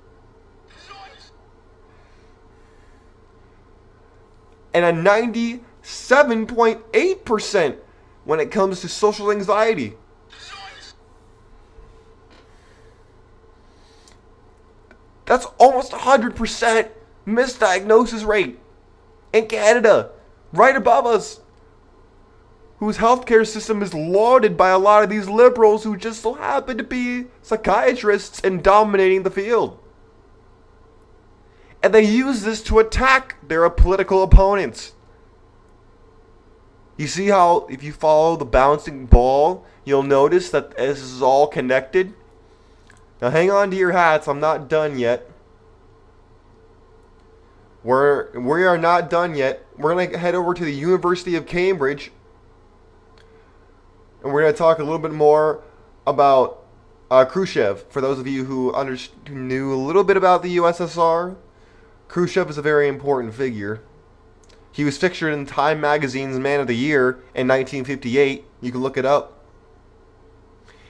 And 4.73 4.85
a 4.85 4.93
97.8% 4.93 7.77
when 8.25 8.41
it 8.41 8.51
comes 8.51 8.81
to 8.83 8.89
social 8.89 9.31
anxiety. 9.31 9.95
That's 15.27 15.47
almost 15.59 15.93
100% 15.93 16.89
misdiagnosis 17.27 18.27
rate 18.27 18.59
in 19.33 19.47
Canada, 19.47 20.11
right 20.53 20.77
above 20.77 21.07
us, 21.07 21.41
whose 22.79 22.99
healthcare 22.99 23.47
system 23.47 23.83
is 23.83 23.95
lauded 23.95 24.57
by 24.57 24.71
a 24.71 24.79
lot 24.79 25.05
of 25.05 25.11
these 25.11 25.29
liberals 25.29 25.85
who 25.85 25.97
just 25.97 26.23
so 26.23 26.35
happen 26.35 26.79
to 26.79 26.85
be 26.85 27.27
psychiatrists 27.43 28.41
and 28.41 28.63
dominating 28.63 29.23
the 29.23 29.31
field. 29.31 29.79
And 31.83 31.95
they 31.95 32.03
use 32.03 32.43
this 32.43 32.63
to 32.65 32.79
attack 32.79 33.37
their 33.47 33.69
political 33.71 34.23
opponents. 34.23 34.93
You 36.97 37.07
see 37.07 37.29
how, 37.29 37.67
if 37.71 37.83
you 37.83 37.93
follow 37.93 38.37
the 38.37 38.45
bouncing 38.45 39.07
ball, 39.07 39.65
you'll 39.85 40.03
notice 40.03 40.51
that 40.51 40.77
this 40.77 41.01
is 41.01 41.23
all 41.23 41.47
connected? 41.47 42.13
Now 43.23 43.31
hang 43.31 43.51
on 43.51 43.71
to 43.71 43.77
your 43.77 43.93
hats, 43.93 44.29
I'm 44.29 44.41
not 44.41 44.69
done 44.69 44.99
yet. 44.99 45.31
We're, 47.83 48.39
we 48.39 48.65
are 48.65 48.77
not 48.77 49.09
done 49.09 49.35
yet. 49.35 49.65
We're 49.79 49.95
going 49.95 50.11
to 50.11 50.19
head 50.19 50.35
over 50.35 50.53
to 50.53 50.65
the 50.65 50.73
University 50.73 51.35
of 51.37 51.47
Cambridge. 51.47 52.13
And 54.23 54.33
we're 54.33 54.43
going 54.43 54.53
to 54.53 54.59
talk 54.59 54.79
a 54.79 54.85
little 54.85 54.99
bit 54.99 55.13
more 55.13 55.63
about 56.07 56.63
uh, 57.11 57.25
Khrushchev. 57.25 57.85
For 57.89 58.03
those 58.03 58.19
of 58.19 58.27
you 58.27 58.45
who, 58.45 58.75
under, 58.75 58.97
who 59.27 59.35
knew 59.35 59.73
a 59.73 59.77
little 59.77 60.05
bit 60.05 60.19
about 60.19 60.43
the 60.43 60.59
USSR, 60.59 61.37
Khrushchev 62.11 62.51
is 62.51 62.59
a 62.59 62.63
very 62.63 62.89
important 62.89 63.35
figure. 63.35 63.83
He 64.73 64.83
was 64.83 64.99
featured 64.99 65.33
in 65.33 65.47
Time 65.47 65.81
Magazine's 65.81 66.41
Man 66.41 66.59
of 66.59 66.67
the 66.67 66.75
Year 66.75 67.11
in 67.37 67.47
1958. 67.47 68.45
You 68.61 68.73
can 68.73 68.81
look 68.81 68.97
it 68.97 69.05
up. 69.05 69.45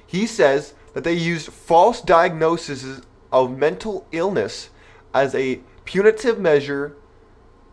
He 0.07 0.27
says 0.27 0.73
that 0.95 1.05
they 1.05 1.13
used 1.13 1.53
false 1.53 2.01
diagnoses 2.01 3.03
of 3.31 3.59
mental 3.59 4.07
illness 4.13 4.71
as 5.13 5.35
a 5.35 5.61
punitive 5.85 6.41
measure 6.41 6.97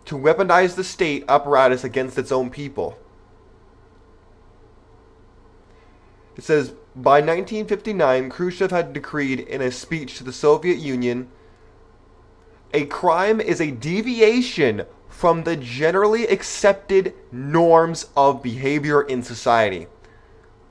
to 0.03 0.17
weaponize 0.17 0.75
the 0.75 0.83
state 0.83 1.23
apparatus 1.29 1.85
against 1.85 2.17
its 2.17 2.33
own 2.33 2.49
people. 2.49 2.99
It 6.35 6.43
says 6.43 6.73
by 6.97 7.21
1959, 7.21 8.29
Khrushchev 8.29 8.71
had 8.71 8.91
decreed 8.91 9.39
in 9.39 9.61
a 9.61 9.71
speech 9.71 10.17
to 10.17 10.25
the 10.25 10.33
Soviet 10.33 10.79
Union 10.79 11.31
a 12.73 12.85
crime 12.85 13.39
is 13.39 13.61
a 13.61 13.71
deviation 13.71 14.85
from 15.07 15.43
the 15.43 15.55
generally 15.55 16.27
accepted 16.27 17.13
norms 17.31 18.07
of 18.15 18.43
behavior 18.43 19.01
in 19.01 19.23
society, 19.23 19.87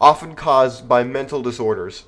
often 0.00 0.34
caused 0.34 0.88
by 0.88 1.02
mental 1.02 1.42
disorders. 1.42 2.04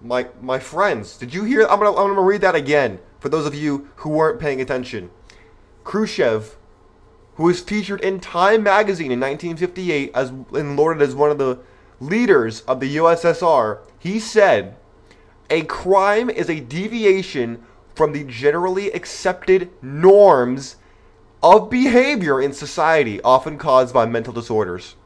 My 0.00 0.26
my 0.40 0.58
friends, 0.58 1.16
did 1.16 1.32
you 1.32 1.44
hear? 1.44 1.62
I'm 1.62 1.78
gonna 1.78 1.90
I'm 1.90 2.08
gonna 2.08 2.22
read 2.22 2.40
that 2.40 2.56
again 2.56 2.98
for 3.20 3.28
those 3.28 3.46
of 3.46 3.54
you 3.54 3.88
who 3.96 4.10
weren't 4.10 4.40
paying 4.40 4.60
attention. 4.60 5.10
Khrushchev, 5.84 6.56
who 7.36 7.44
was 7.44 7.60
featured 7.60 8.00
in 8.00 8.18
Time 8.18 8.64
magazine 8.64 9.12
in 9.12 9.20
1958 9.20 10.10
as 10.12 10.30
and 10.30 10.76
lauded 10.76 11.02
as 11.02 11.14
one 11.14 11.30
of 11.30 11.38
the 11.38 11.60
leaders 12.00 12.62
of 12.62 12.80
the 12.80 12.96
USSR, 12.96 13.78
he 14.02 14.18
said, 14.18 14.74
"A 15.48 15.62
crime 15.62 16.28
is 16.28 16.50
a 16.50 16.58
deviation 16.58 17.62
from 17.94 18.12
the 18.12 18.24
generally 18.24 18.90
accepted 18.90 19.70
norms 19.80 20.76
of 21.40 21.70
behavior 21.70 22.40
in 22.40 22.52
society, 22.52 23.20
often 23.22 23.58
caused 23.58 23.94
by 23.94 24.06
mental 24.06 24.32
disorders. 24.32 24.96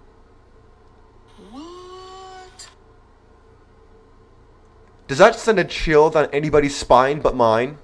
What? 1.50 2.68
Does 5.08 5.18
that 5.18 5.34
send 5.36 5.58
a 5.58 5.64
chill 5.64 6.10
down 6.10 6.28
anybody's 6.32 6.76
spine 6.76 7.20
but 7.20 7.36
mine? 7.36 7.78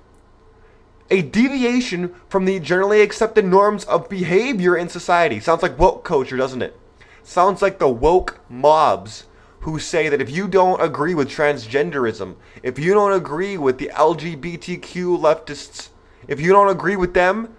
A 1.11 1.21
deviation 1.21 2.14
from 2.28 2.47
the 2.47 2.59
generally 2.59 3.02
accepted 3.02 3.45
norms 3.45 3.85
of 3.85 4.09
behavior 4.09 4.76
in 4.76 4.88
society. 4.88 5.40
Sounds 5.40 5.62
like 5.62 5.78
woke 5.78 6.04
culture, 6.04 6.38
doesn't 6.38 6.62
it? 6.62 6.78
Sounds 7.23 7.61
like 7.61 7.78
the 7.78 7.88
woke 7.88 8.40
mobs 8.49 9.25
who 9.62 9.78
say 9.78 10.09
that 10.09 10.21
if 10.21 10.28
you 10.31 10.49
don't 10.49 10.83
agree 10.83 11.14
with 11.14 11.31
transgenderism, 11.31 12.35
if 12.62 12.78
you 12.78 12.95
don't 12.95 13.12
agree 13.12 13.57
with 13.57 13.78
the 13.78 13.90
LGBTQ 13.95 15.19
leftists, 15.19 15.88
if 16.26 16.40
you 16.40 16.52
don't 16.52 16.69
agree 16.69 16.97
with 16.97 17.14
them, 17.14 17.54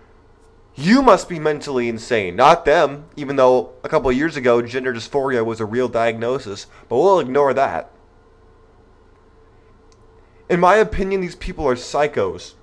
you 0.76 1.02
must 1.02 1.30
be 1.30 1.40
mentally 1.40 1.88
insane, 1.88 2.36
not 2.36 2.66
them, 2.66 3.06
even 3.16 3.38
though 3.38 3.74
a 3.84 3.90
couple 3.90 4.10
of 4.10 4.18
years 4.18 4.36
ago 4.36 4.62
gender 4.62 4.94
dysphoria 4.94 5.46
was 5.46 5.60
a 5.60 5.66
real 5.66 5.88
diagnosis, 5.88 6.68
but 6.90 6.98
we'll 6.98 7.20
ignore 7.20 7.54
that. 7.54 7.90
In 10.50 10.60
my 10.60 10.76
opinion, 10.76 11.22
these 11.22 11.36
people 11.36 11.66
are 11.68 11.76
psychos. 11.76 12.54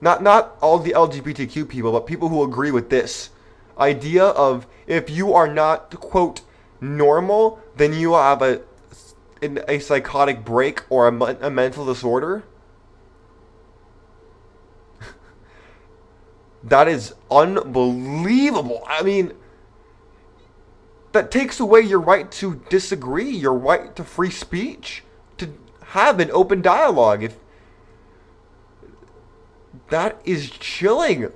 Not 0.00 0.22
not 0.22 0.58
all 0.60 0.78
the 0.78 0.92
LGBTQ 0.92 1.68
people, 1.68 1.92
but 1.92 2.06
people 2.06 2.28
who 2.28 2.42
agree 2.42 2.72
with 2.72 2.90
this 2.90 3.30
idea 3.78 4.24
of 4.24 4.66
if 4.86 5.08
you 5.08 5.32
are 5.32 5.48
not 5.48 5.90
quote 6.00 6.40
normal, 6.80 7.60
then 7.76 7.92
you 7.92 8.14
have 8.14 8.42
a 8.42 8.62
a 9.68 9.78
psychotic 9.78 10.44
break 10.44 10.84
or 10.88 11.06
a, 11.06 11.12
a 11.46 11.50
mental 11.50 11.84
disorder. 11.84 12.44
that 16.62 16.88
is 16.88 17.14
unbelievable. 17.30 18.82
I 18.86 19.02
mean, 19.02 19.34
that 21.12 21.30
takes 21.30 21.60
away 21.60 21.80
your 21.82 22.00
right 22.00 22.30
to 22.32 22.62
disagree, 22.70 23.30
your 23.30 23.52
right 23.54 23.94
to 23.96 24.04
free 24.04 24.30
speech, 24.30 25.04
to 25.36 25.52
have 25.88 26.20
an 26.20 26.30
open 26.32 26.62
dialogue. 26.62 27.22
If 27.22 27.36
that 29.90 30.20
is 30.24 30.50
chilling. 30.50 31.30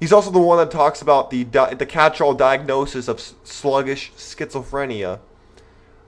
He's 0.00 0.14
also 0.14 0.30
the 0.30 0.38
one 0.38 0.56
that 0.56 0.70
talks 0.70 1.02
about 1.02 1.30
the 1.30 1.44
di- 1.44 1.74
the 1.74 1.84
catch-all 1.84 2.32
diagnosis 2.32 3.06
of 3.06 3.20
sluggish 3.20 4.12
schizophrenia, 4.16 5.20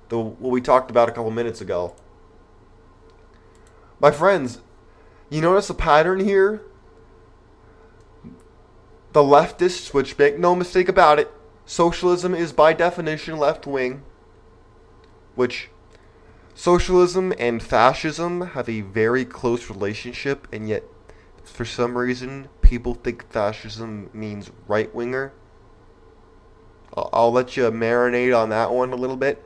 the 0.09 0.19
what 0.19 0.51
we 0.51 0.63
talked 0.63 0.91
about 0.91 1.11
a 1.11 1.13
couple 1.13 1.31
minutes 1.31 1.61
ago. 1.61 1.95
My 4.01 4.11
friends, 4.11 4.61
you 5.29 5.43
notice 5.43 5.69
a 5.69 5.75
pattern 5.75 6.21
here? 6.21 6.63
The 9.13 9.21
leftists, 9.21 9.93
which 9.93 10.17
make 10.17 10.39
no 10.39 10.57
mistake 10.57 10.89
about 10.89 11.19
it, 11.19 11.31
socialism 11.67 12.35
is 12.35 12.55
by 12.55 12.73
definition 12.73 13.37
left 13.37 13.67
wing, 13.67 14.03
which 15.35 15.69
socialism 16.55 17.35
and 17.39 17.63
fascism 17.63 18.41
have 18.41 18.71
a 18.71 18.81
very 18.81 19.27
close 19.27 19.69
relationship, 19.69 20.49
and 20.51 20.67
yet 20.67 20.83
for 21.45 21.67
some 21.67 21.99
reason, 21.99 22.49
people 22.73 22.95
think 22.95 23.31
fascism 23.31 24.09
means 24.15 24.51
right 24.67 24.95
winger. 24.95 25.31
I'll, 26.97 27.31
let 27.31 27.55
you 27.55 27.65
marinate 27.65 28.35
on 28.35 28.49
that 28.49 28.73
one 28.73 28.95
a 28.95 28.97
little 28.97 29.19
bit. 29.19 29.45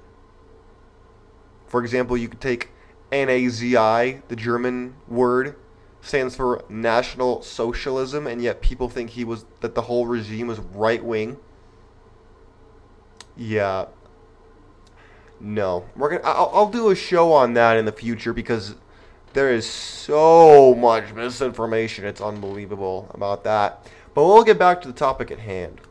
For 1.66 1.82
example, 1.82 2.16
you 2.16 2.28
could 2.28 2.40
take 2.40 2.70
NAZI, 3.10 4.22
the 4.28 4.36
German 4.36 4.94
word, 5.08 5.56
stands 6.00 6.36
for 6.36 6.64
National 6.68 7.42
Socialism, 7.42 8.28
and 8.28 8.40
yet 8.40 8.60
people 8.60 8.88
think 8.88 9.10
he 9.10 9.24
was 9.24 9.44
that 9.58 9.74
the 9.74 9.82
whole 9.82 10.06
regime 10.06 10.46
was 10.46 10.60
right 10.60 11.04
wing. 11.04 11.36
Yeah. 13.36 13.86
No, 15.40 15.84
we're 15.96 16.10
gonna. 16.10 16.22
I'll, 16.22 16.50
I'll 16.54 16.70
do 16.70 16.90
a 16.90 16.94
show 16.94 17.32
on 17.32 17.54
that 17.54 17.76
in 17.76 17.86
the 17.86 17.92
future 17.92 18.32
because 18.32 18.76
there 19.36 19.52
is 19.52 19.68
so 19.68 20.74
much 20.74 21.12
misinformation. 21.12 22.06
It's 22.06 22.22
unbelievable 22.22 23.10
about 23.12 23.44
that. 23.44 23.86
But 24.14 24.24
we'll 24.24 24.44
get 24.44 24.58
back 24.58 24.80
to 24.80 24.88
the 24.88 24.94
topic 24.94 25.30
at 25.30 25.40
hand. 25.40 25.82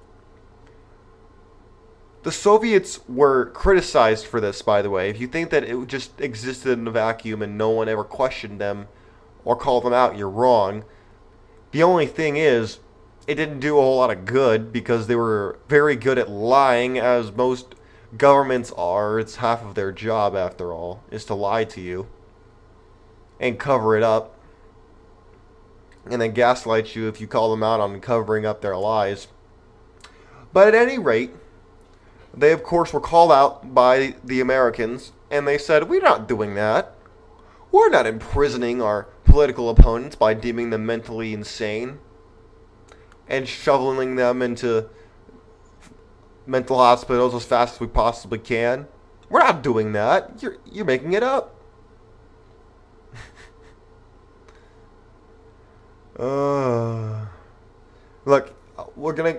The 2.23 2.31
Soviets 2.31 3.07
were 3.07 3.51
criticized 3.51 4.25
for 4.25 4.41
this, 4.41 4.63
by 4.63 4.81
the 4.81 4.89
way. 4.89 5.11
If 5.11 5.21
you 5.21 5.27
think 5.27 5.51
that 5.51 5.63
it 5.63 5.85
just 5.85 6.19
existed 6.19 6.79
in 6.79 6.87
a 6.87 6.91
vacuum 6.91 7.43
and 7.43 7.55
no 7.55 7.69
one 7.69 7.87
ever 7.87 8.03
questioned 8.03 8.59
them 8.59 8.87
or 9.43 9.55
called 9.55 9.83
them 9.83 9.93
out, 9.93 10.17
you're 10.17 10.27
wrong. 10.27 10.83
The 11.69 11.83
only 11.83 12.07
thing 12.07 12.37
is, 12.37 12.79
it 13.27 13.35
didn't 13.35 13.59
do 13.59 13.77
a 13.77 13.81
whole 13.81 13.97
lot 13.97 14.09
of 14.09 14.25
good 14.25 14.73
because 14.73 15.05
they 15.05 15.15
were 15.15 15.59
very 15.69 15.95
good 15.95 16.17
at 16.17 16.31
lying, 16.31 16.97
as 16.97 17.31
most 17.31 17.75
governments 18.17 18.71
are. 18.75 19.19
It's 19.19 19.35
half 19.35 19.63
of 19.63 19.75
their 19.75 19.91
job, 19.91 20.35
after 20.35 20.73
all, 20.73 21.03
is 21.11 21.25
to 21.25 21.35
lie 21.35 21.65
to 21.65 21.79
you 21.79 22.07
and 23.39 23.59
cover 23.59 23.95
it 23.97 24.03
up 24.03 24.35
and 26.09 26.21
then 26.21 26.33
gaslight 26.33 26.95
you 26.95 27.07
if 27.07 27.19
you 27.19 27.27
call 27.27 27.51
them 27.51 27.63
out 27.63 27.79
on 27.79 27.99
covering 27.99 28.45
up 28.45 28.61
their 28.61 28.77
lies. 28.77 29.27
But 30.53 30.67
at 30.67 30.75
any 30.75 30.97
rate, 30.97 31.31
they 32.33 32.51
of 32.51 32.63
course 32.63 32.93
were 32.93 32.99
called 32.99 33.31
out 33.31 33.73
by 33.73 34.15
the 34.23 34.39
Americans 34.39 35.11
and 35.31 35.47
they 35.47 35.57
said, 35.57 35.89
We're 35.89 36.01
not 36.01 36.27
doing 36.27 36.55
that. 36.55 36.95
We're 37.71 37.89
not 37.89 38.05
imprisoning 38.05 38.81
our 38.81 39.07
political 39.25 39.69
opponents 39.69 40.15
by 40.15 40.33
deeming 40.33 40.69
them 40.69 40.85
mentally 40.85 41.33
insane 41.33 41.99
and 43.27 43.47
shoveling 43.47 44.15
them 44.15 44.41
into 44.41 44.89
mental 46.45 46.77
hospitals 46.77 47.33
as 47.33 47.43
fast 47.43 47.75
as 47.75 47.79
we 47.79 47.87
possibly 47.87 48.37
can. 48.37 48.87
We're 49.29 49.39
not 49.39 49.63
doing 49.63 49.93
that. 49.93 50.41
You're 50.41 50.57
you're 50.71 50.85
making 50.85 51.13
it 51.13 51.23
up. 51.23 51.54
Uh, 56.17 57.25
look, 58.25 58.53
we're 58.95 59.13
gonna. 59.13 59.37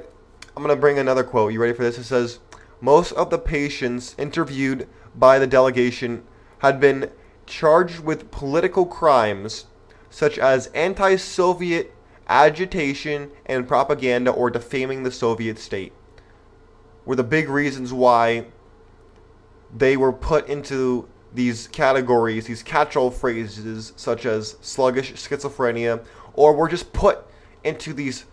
I'm 0.57 0.63
gonna 0.63 0.77
bring 0.77 0.99
another 0.99 1.25
quote. 1.25 1.53
You 1.53 1.61
ready 1.61 1.73
for 1.73 1.83
this? 1.83 1.99
It 1.99 2.05
says, 2.05 2.39
"Most 2.81 3.13
of 3.13 3.31
the 3.31 3.39
patients 3.39 4.15
interviewed 4.19 4.87
by 5.15 5.39
the 5.39 5.47
delegation 5.47 6.25
had 6.59 6.81
been 6.81 7.11
charged 7.47 8.01
with 8.01 8.31
political 8.31 8.87
crimes, 8.87 9.67
such 10.11 10.39
as 10.39 10.67
anti-Soviet 10.69 11.95
agitation 12.29 13.31
and 13.47 13.69
propaganda 13.69 14.31
or 14.31 14.51
defaming 14.51 15.03
the 15.03 15.11
Soviet 15.11 15.59
state." 15.59 15.93
Were 17.05 17.17
the 17.17 17.25
big 17.25 17.49
reasons 17.49 17.93
why 17.93 18.47
they 19.75 19.97
were 19.97 20.13
put 20.13 20.49
into 20.49 21.09
these 21.37 21.69
categories, 21.69 22.47
these 22.47 22.63
catch-all 22.63 23.11
phrases 23.11 23.93
such 23.97 24.27
as 24.27 24.57
sluggish 24.61 25.13
schizophrenia 25.13 26.05
or 26.33 26.55
were 26.55 26.69
just 26.69 26.93
put 26.93 27.25
into 27.63 27.93
these 27.93 28.25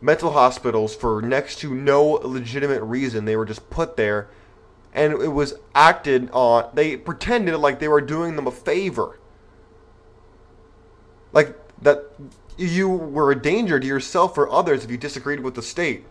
mental 0.00 0.32
hospitals 0.32 0.94
for 0.94 1.22
next 1.22 1.60
to 1.60 1.72
no 1.74 2.02
legitimate 2.02 2.82
reason. 2.82 3.24
They 3.24 3.36
were 3.36 3.44
just 3.44 3.70
put 3.70 3.96
there, 3.96 4.28
and 4.92 5.12
it 5.12 5.28
was 5.28 5.54
acted 5.74 6.28
on. 6.32 6.70
They 6.74 6.96
pretended 6.96 7.56
like 7.58 7.78
they 7.78 7.88
were 7.88 8.00
doing 8.00 8.36
them 8.36 8.46
a 8.46 8.50
favor, 8.50 9.18
like 11.32 11.56
that 11.80 12.10
you 12.56 12.88
were 12.88 13.30
a 13.30 13.40
danger 13.40 13.78
to 13.78 13.86
yourself 13.86 14.36
or 14.36 14.50
others 14.50 14.84
if 14.84 14.90
you 14.90 14.96
disagreed 14.96 15.40
with 15.40 15.54
the 15.54 15.62
state. 15.62 16.04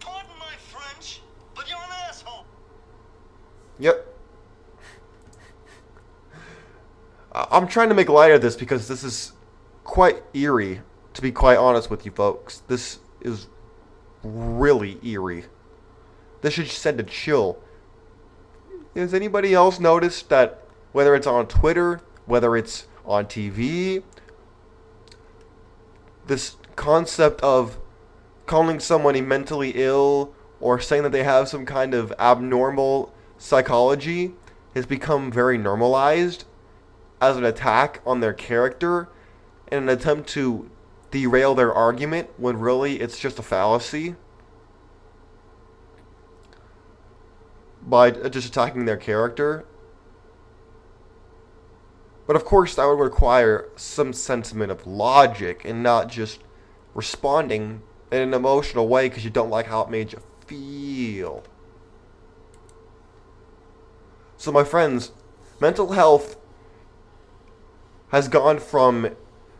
Pardon 0.00 0.30
my 0.38 0.54
French, 0.70 1.20
but 1.54 1.68
you're 1.68 1.78
an 1.78 1.90
asshole. 2.08 2.44
Yep. 3.78 4.06
I- 6.34 6.38
I'm 7.34 7.66
trying 7.66 7.88
to 7.88 7.94
make 7.94 8.08
light 8.08 8.32
of 8.32 8.42
this 8.42 8.56
because 8.56 8.88
this 8.88 9.02
is 9.02 9.32
quite 9.84 10.22
eerie, 10.34 10.82
to 11.14 11.22
be 11.22 11.32
quite 11.32 11.56
honest 11.56 11.90
with 11.90 12.04
you 12.04 12.12
folks. 12.12 12.62
This 12.68 12.98
is 13.22 13.48
really 14.22 14.98
eerie. 15.02 15.44
This 16.42 16.54
should 16.54 16.68
send 16.68 17.00
a 17.00 17.04
chill. 17.04 17.58
Has 18.94 19.14
anybody 19.14 19.54
else 19.54 19.80
noticed 19.80 20.28
that 20.28 20.62
whether 20.92 21.14
it's 21.14 21.26
on 21.26 21.46
Twitter, 21.46 22.02
whether 22.26 22.54
it's 22.54 22.86
on 23.06 23.24
TV, 23.24 24.02
this 26.26 26.56
concept 26.76 27.40
of 27.40 27.78
calling 28.46 28.78
somebody 28.78 29.22
mentally 29.22 29.72
ill 29.74 30.34
or 30.60 30.78
saying 30.78 31.02
that 31.02 31.12
they 31.12 31.24
have 31.24 31.48
some 31.48 31.64
kind 31.64 31.94
of 31.94 32.12
abnormal 32.18 33.12
psychology 33.38 34.34
has 34.74 34.84
become 34.84 35.32
very 35.32 35.56
normalized 35.56 36.44
as 37.22 37.36
an 37.36 37.44
attack 37.44 38.02
on 38.04 38.18
their 38.18 38.32
character 38.32 39.08
in 39.70 39.84
an 39.84 39.88
attempt 39.88 40.28
to 40.28 40.68
derail 41.12 41.54
their 41.54 41.72
argument 41.72 42.28
when 42.36 42.58
really 42.58 43.00
it's 43.00 43.16
just 43.16 43.38
a 43.38 43.42
fallacy 43.42 44.16
by 47.80 48.10
just 48.10 48.48
attacking 48.48 48.86
their 48.86 48.96
character. 48.96 49.64
But 52.26 52.34
of 52.34 52.44
course, 52.44 52.74
that 52.74 52.86
would 52.86 52.98
require 52.98 53.68
some 53.76 54.12
sentiment 54.12 54.72
of 54.72 54.84
logic 54.84 55.64
and 55.64 55.80
not 55.80 56.08
just 56.08 56.40
responding 56.92 57.82
in 58.10 58.20
an 58.20 58.34
emotional 58.34 58.88
way 58.88 59.08
because 59.08 59.24
you 59.24 59.30
don't 59.30 59.50
like 59.50 59.66
how 59.66 59.82
it 59.82 59.90
made 59.90 60.12
you 60.12 60.20
feel. 60.46 61.44
So, 64.36 64.50
my 64.50 64.64
friends, 64.64 65.12
mental 65.60 65.92
health 65.92 66.36
has 68.12 68.28
gone 68.28 68.58
from 68.58 69.16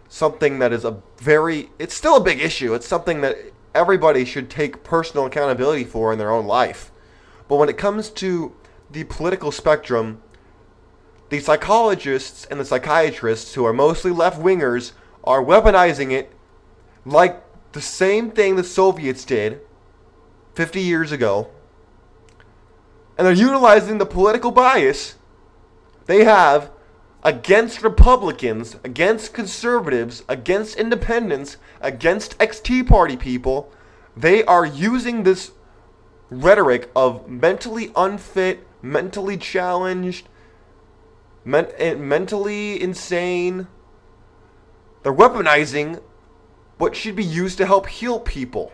something 0.09 0.59
that 0.61 0.73
is 0.73 0.85
a 0.85 1.03
very, 1.17 1.71
it's 1.79 1.95
still 1.95 2.17
a 2.17 2.21
big 2.21 2.41
issue. 2.41 2.75
It's 2.75 2.87
something 2.87 3.23
that 3.23 3.37
everybody 3.75 4.25
should 4.25 4.51
take 4.51 4.85
personal 4.85 5.27
accountability 5.27 5.85
for 5.85 6.13
in 6.13 6.19
their 6.19 6.31
own 6.31 6.47
life. 6.47 6.93
But 7.49 7.57
when 7.57 7.69
it 7.69 7.79
comes 7.79 8.11
to 8.11 8.55
the 8.91 9.05
political 9.05 9.51
spectrum, 9.51 10.23
the 11.31 11.41
psychologists 11.41 12.45
and 12.45 12.61
the 12.61 12.65
psychiatrists, 12.65 13.55
who 13.55 13.65
are 13.65 13.73
mostly 13.73 14.11
left 14.11 14.39
wingers, 14.39 14.93
are 15.25 15.43
weaponizing 15.43 16.13
it 16.13 16.31
like 17.07 17.43
the 17.73 17.81
same 17.81 18.31
thing 18.31 18.57
the 18.57 18.65
Soviets 18.65 19.25
did 19.25 19.61
50 20.55 20.81
years 20.81 21.11
ago 21.11 21.49
and 23.17 23.27
they're 23.27 23.33
utilizing 23.33 23.99
the 23.99 24.07
political 24.07 24.51
bias 24.51 25.17
they 26.07 26.25
have 26.25 26.71
against 27.23 27.83
Republicans, 27.83 28.77
against 28.83 29.33
conservatives, 29.33 30.25
against 30.29 30.77
independents, 30.77 31.57
against 31.81 32.35
ex 32.41 32.61
Tea 32.61 32.83
Party 32.83 33.17
people. 33.17 33.73
They 34.17 34.45
are 34.45 34.67
using 34.67 35.23
this 35.23 35.53
rhetoric 36.31 36.91
of 36.97 37.29
mentally 37.29 37.93
unfit, 37.95 38.67
mentally 38.83 39.37
challenged, 39.37 40.29
men- 41.45 41.73
eh, 41.79 41.95
mentally 41.95 42.81
insane. 42.83 43.69
They're 45.03 45.13
weaponizing 45.15 46.01
what 46.79 46.97
should 46.97 47.17
be 47.17 47.25
used 47.25 47.59
to 47.59 47.67
help 47.67 47.89
heal 47.89 48.19
people. 48.19 48.73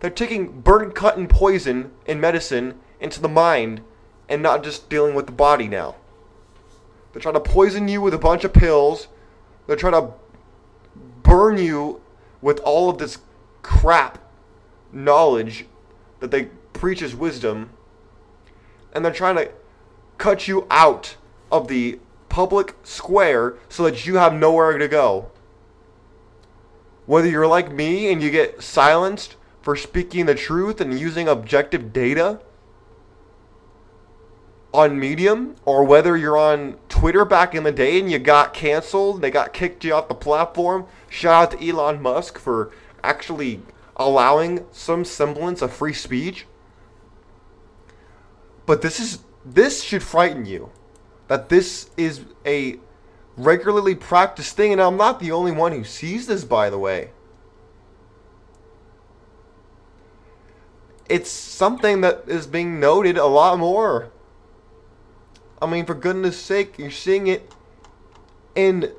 They're 0.00 0.10
taking 0.10 0.60
burn, 0.60 0.92
cut, 0.92 1.16
and 1.16 1.28
poison 1.28 1.90
in 2.04 2.20
medicine 2.20 2.78
into 3.00 3.20
the 3.20 3.28
mind 3.28 3.82
and 4.28 4.42
not 4.42 4.62
just 4.62 4.88
dealing 4.88 5.14
with 5.14 5.26
the 5.26 5.32
body 5.32 5.68
now. 5.68 5.96
They're 7.16 7.22
trying 7.22 7.42
to 7.42 7.50
poison 7.50 7.88
you 7.88 8.02
with 8.02 8.12
a 8.12 8.18
bunch 8.18 8.44
of 8.44 8.52
pills. 8.52 9.08
They're 9.66 9.74
trying 9.74 9.94
to 9.94 10.12
burn 11.22 11.56
you 11.56 12.02
with 12.42 12.58
all 12.60 12.90
of 12.90 12.98
this 12.98 13.20
crap 13.62 14.18
knowledge 14.92 15.64
that 16.20 16.30
they 16.30 16.50
preach 16.74 17.00
as 17.00 17.14
wisdom. 17.14 17.70
And 18.92 19.02
they're 19.02 19.14
trying 19.14 19.36
to 19.36 19.50
cut 20.18 20.46
you 20.46 20.66
out 20.70 21.16
of 21.50 21.68
the 21.68 22.00
public 22.28 22.74
square 22.82 23.54
so 23.70 23.84
that 23.84 24.04
you 24.04 24.16
have 24.16 24.34
nowhere 24.34 24.76
to 24.76 24.86
go. 24.86 25.30
Whether 27.06 27.30
you're 27.30 27.46
like 27.46 27.72
me 27.72 28.12
and 28.12 28.22
you 28.22 28.30
get 28.30 28.62
silenced 28.62 29.36
for 29.62 29.74
speaking 29.74 30.26
the 30.26 30.34
truth 30.34 30.82
and 30.82 31.00
using 31.00 31.28
objective 31.28 31.94
data, 31.94 32.40
on 34.76 35.00
Medium 35.00 35.56
or 35.64 35.84
whether 35.84 36.18
you're 36.18 36.36
on 36.36 36.76
Twitter 36.90 37.24
back 37.24 37.54
in 37.54 37.62
the 37.62 37.72
day 37.72 37.98
and 37.98 38.10
you 38.10 38.18
got 38.18 38.52
canceled, 38.52 39.22
they 39.22 39.30
got 39.30 39.54
kicked 39.54 39.84
you 39.84 39.94
off 39.94 40.08
the 40.08 40.14
platform. 40.14 40.86
Shout 41.08 41.54
out 41.54 41.58
to 41.58 41.66
Elon 41.66 42.02
Musk 42.02 42.38
for 42.38 42.70
actually 43.02 43.62
allowing 43.96 44.66
some 44.72 45.06
semblance 45.06 45.62
of 45.62 45.72
free 45.72 45.94
speech. 45.94 46.46
But 48.66 48.82
this 48.82 49.00
is 49.00 49.20
this 49.46 49.82
should 49.82 50.02
frighten 50.02 50.44
you. 50.44 50.70
That 51.28 51.48
this 51.48 51.88
is 51.96 52.26
a 52.44 52.78
regularly 53.38 53.94
practiced 53.94 54.56
thing 54.56 54.72
and 54.72 54.80
I'm 54.80 54.98
not 54.98 55.20
the 55.20 55.32
only 55.32 55.52
one 55.52 55.72
who 55.72 55.84
sees 55.84 56.26
this 56.26 56.44
by 56.44 56.68
the 56.68 56.78
way. 56.78 57.12
It's 61.08 61.30
something 61.30 62.02
that 62.02 62.24
is 62.26 62.46
being 62.46 62.78
noted 62.78 63.16
a 63.16 63.26
lot 63.26 63.58
more 63.58 64.10
I 65.60 65.66
mean, 65.66 65.86
for 65.86 65.94
goodness 65.94 66.38
sake, 66.38 66.78
you're 66.78 66.90
seeing 66.90 67.26
it 67.26 67.50
in 68.54 68.92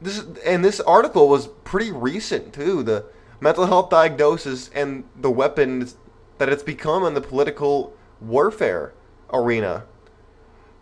this 0.00 0.24
and 0.44 0.64
this 0.64 0.80
article 0.80 1.28
was 1.28 1.48
pretty 1.64 1.90
recent 1.90 2.52
too. 2.52 2.82
The 2.82 3.06
mental 3.40 3.66
health 3.66 3.90
diagnosis 3.90 4.70
and 4.74 5.04
the 5.16 5.30
weapons 5.30 5.96
that 6.38 6.48
it's 6.48 6.62
become 6.62 7.04
in 7.04 7.14
the 7.14 7.20
political 7.20 7.94
warfare 8.20 8.92
arena. 9.32 9.84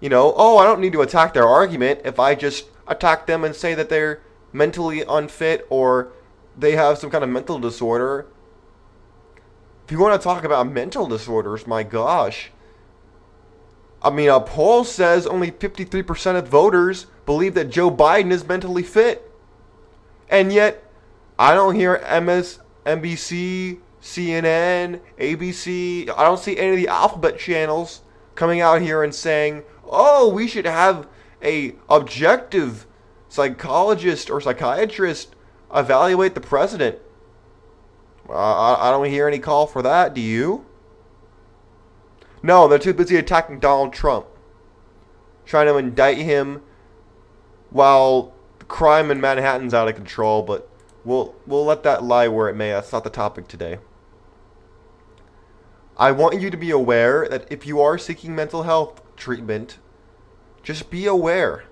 You 0.00 0.08
know, 0.10 0.34
oh, 0.36 0.58
I 0.58 0.64
don't 0.64 0.80
need 0.80 0.92
to 0.92 1.00
attack 1.00 1.32
their 1.34 1.46
argument 1.46 2.00
if 2.04 2.18
I 2.18 2.34
just 2.34 2.66
attack 2.86 3.26
them 3.26 3.44
and 3.44 3.54
say 3.54 3.74
that 3.74 3.88
they're 3.88 4.20
mentally 4.52 5.02
unfit 5.08 5.66
or 5.70 6.12
they 6.56 6.72
have 6.72 6.98
some 6.98 7.10
kind 7.10 7.24
of 7.24 7.30
mental 7.30 7.58
disorder. 7.58 8.26
If 9.84 9.92
you 9.92 9.98
want 9.98 10.20
to 10.20 10.24
talk 10.24 10.44
about 10.44 10.70
mental 10.70 11.06
disorders, 11.06 11.66
my 11.66 11.82
gosh, 11.82 12.50
I 14.06 14.10
mean, 14.10 14.28
a 14.28 14.38
poll 14.38 14.84
says 14.84 15.26
only 15.26 15.50
53% 15.50 16.36
of 16.38 16.46
voters 16.46 17.06
believe 17.24 17.54
that 17.54 17.70
Joe 17.70 17.90
Biden 17.90 18.30
is 18.30 18.46
mentally 18.46 18.84
fit. 18.84 19.28
And 20.28 20.52
yet, 20.52 20.84
I 21.40 21.54
don't 21.54 21.74
hear 21.74 22.00
MSNBC, 22.04 23.80
CNN, 24.00 25.00
ABC, 25.18 26.08
I 26.16 26.22
don't 26.22 26.38
see 26.38 26.56
any 26.56 26.70
of 26.70 26.76
the 26.76 26.86
alphabet 26.86 27.36
channels 27.36 28.02
coming 28.36 28.60
out 28.60 28.80
here 28.80 29.02
and 29.02 29.12
saying, 29.12 29.64
"Oh, 29.84 30.28
we 30.28 30.46
should 30.46 30.66
have 30.66 31.08
a 31.42 31.74
objective 31.88 32.86
psychologist 33.28 34.30
or 34.30 34.40
psychiatrist 34.40 35.34
evaluate 35.74 36.36
the 36.36 36.40
president." 36.40 37.00
Uh, 38.28 38.76
I 38.78 38.92
don't 38.92 39.06
hear 39.06 39.26
any 39.26 39.40
call 39.40 39.66
for 39.66 39.82
that. 39.82 40.14
Do 40.14 40.20
you? 40.20 40.64
No, 42.42 42.68
they're 42.68 42.78
too 42.78 42.94
busy 42.94 43.16
attacking 43.16 43.60
Donald 43.60 43.92
Trump, 43.92 44.26
trying 45.44 45.66
to 45.66 45.76
indict 45.76 46.18
him 46.18 46.62
while 47.70 48.34
crime 48.68 49.10
in 49.10 49.20
Manhattan's 49.20 49.74
out 49.74 49.88
of 49.88 49.94
control. 49.94 50.42
But 50.42 50.68
we'll 51.04 51.34
we'll 51.46 51.64
let 51.64 51.82
that 51.84 52.04
lie 52.04 52.28
where 52.28 52.48
it 52.48 52.56
may. 52.56 52.70
That's 52.70 52.92
not 52.92 53.04
the 53.04 53.10
topic 53.10 53.48
today. 53.48 53.78
I 55.98 56.12
want 56.12 56.40
you 56.40 56.50
to 56.50 56.56
be 56.58 56.70
aware 56.70 57.26
that 57.28 57.50
if 57.50 57.66
you 57.66 57.80
are 57.80 57.96
seeking 57.96 58.34
mental 58.34 58.64
health 58.64 59.00
treatment, 59.16 59.78
just 60.62 60.90
be 60.90 61.06
aware 61.06 61.64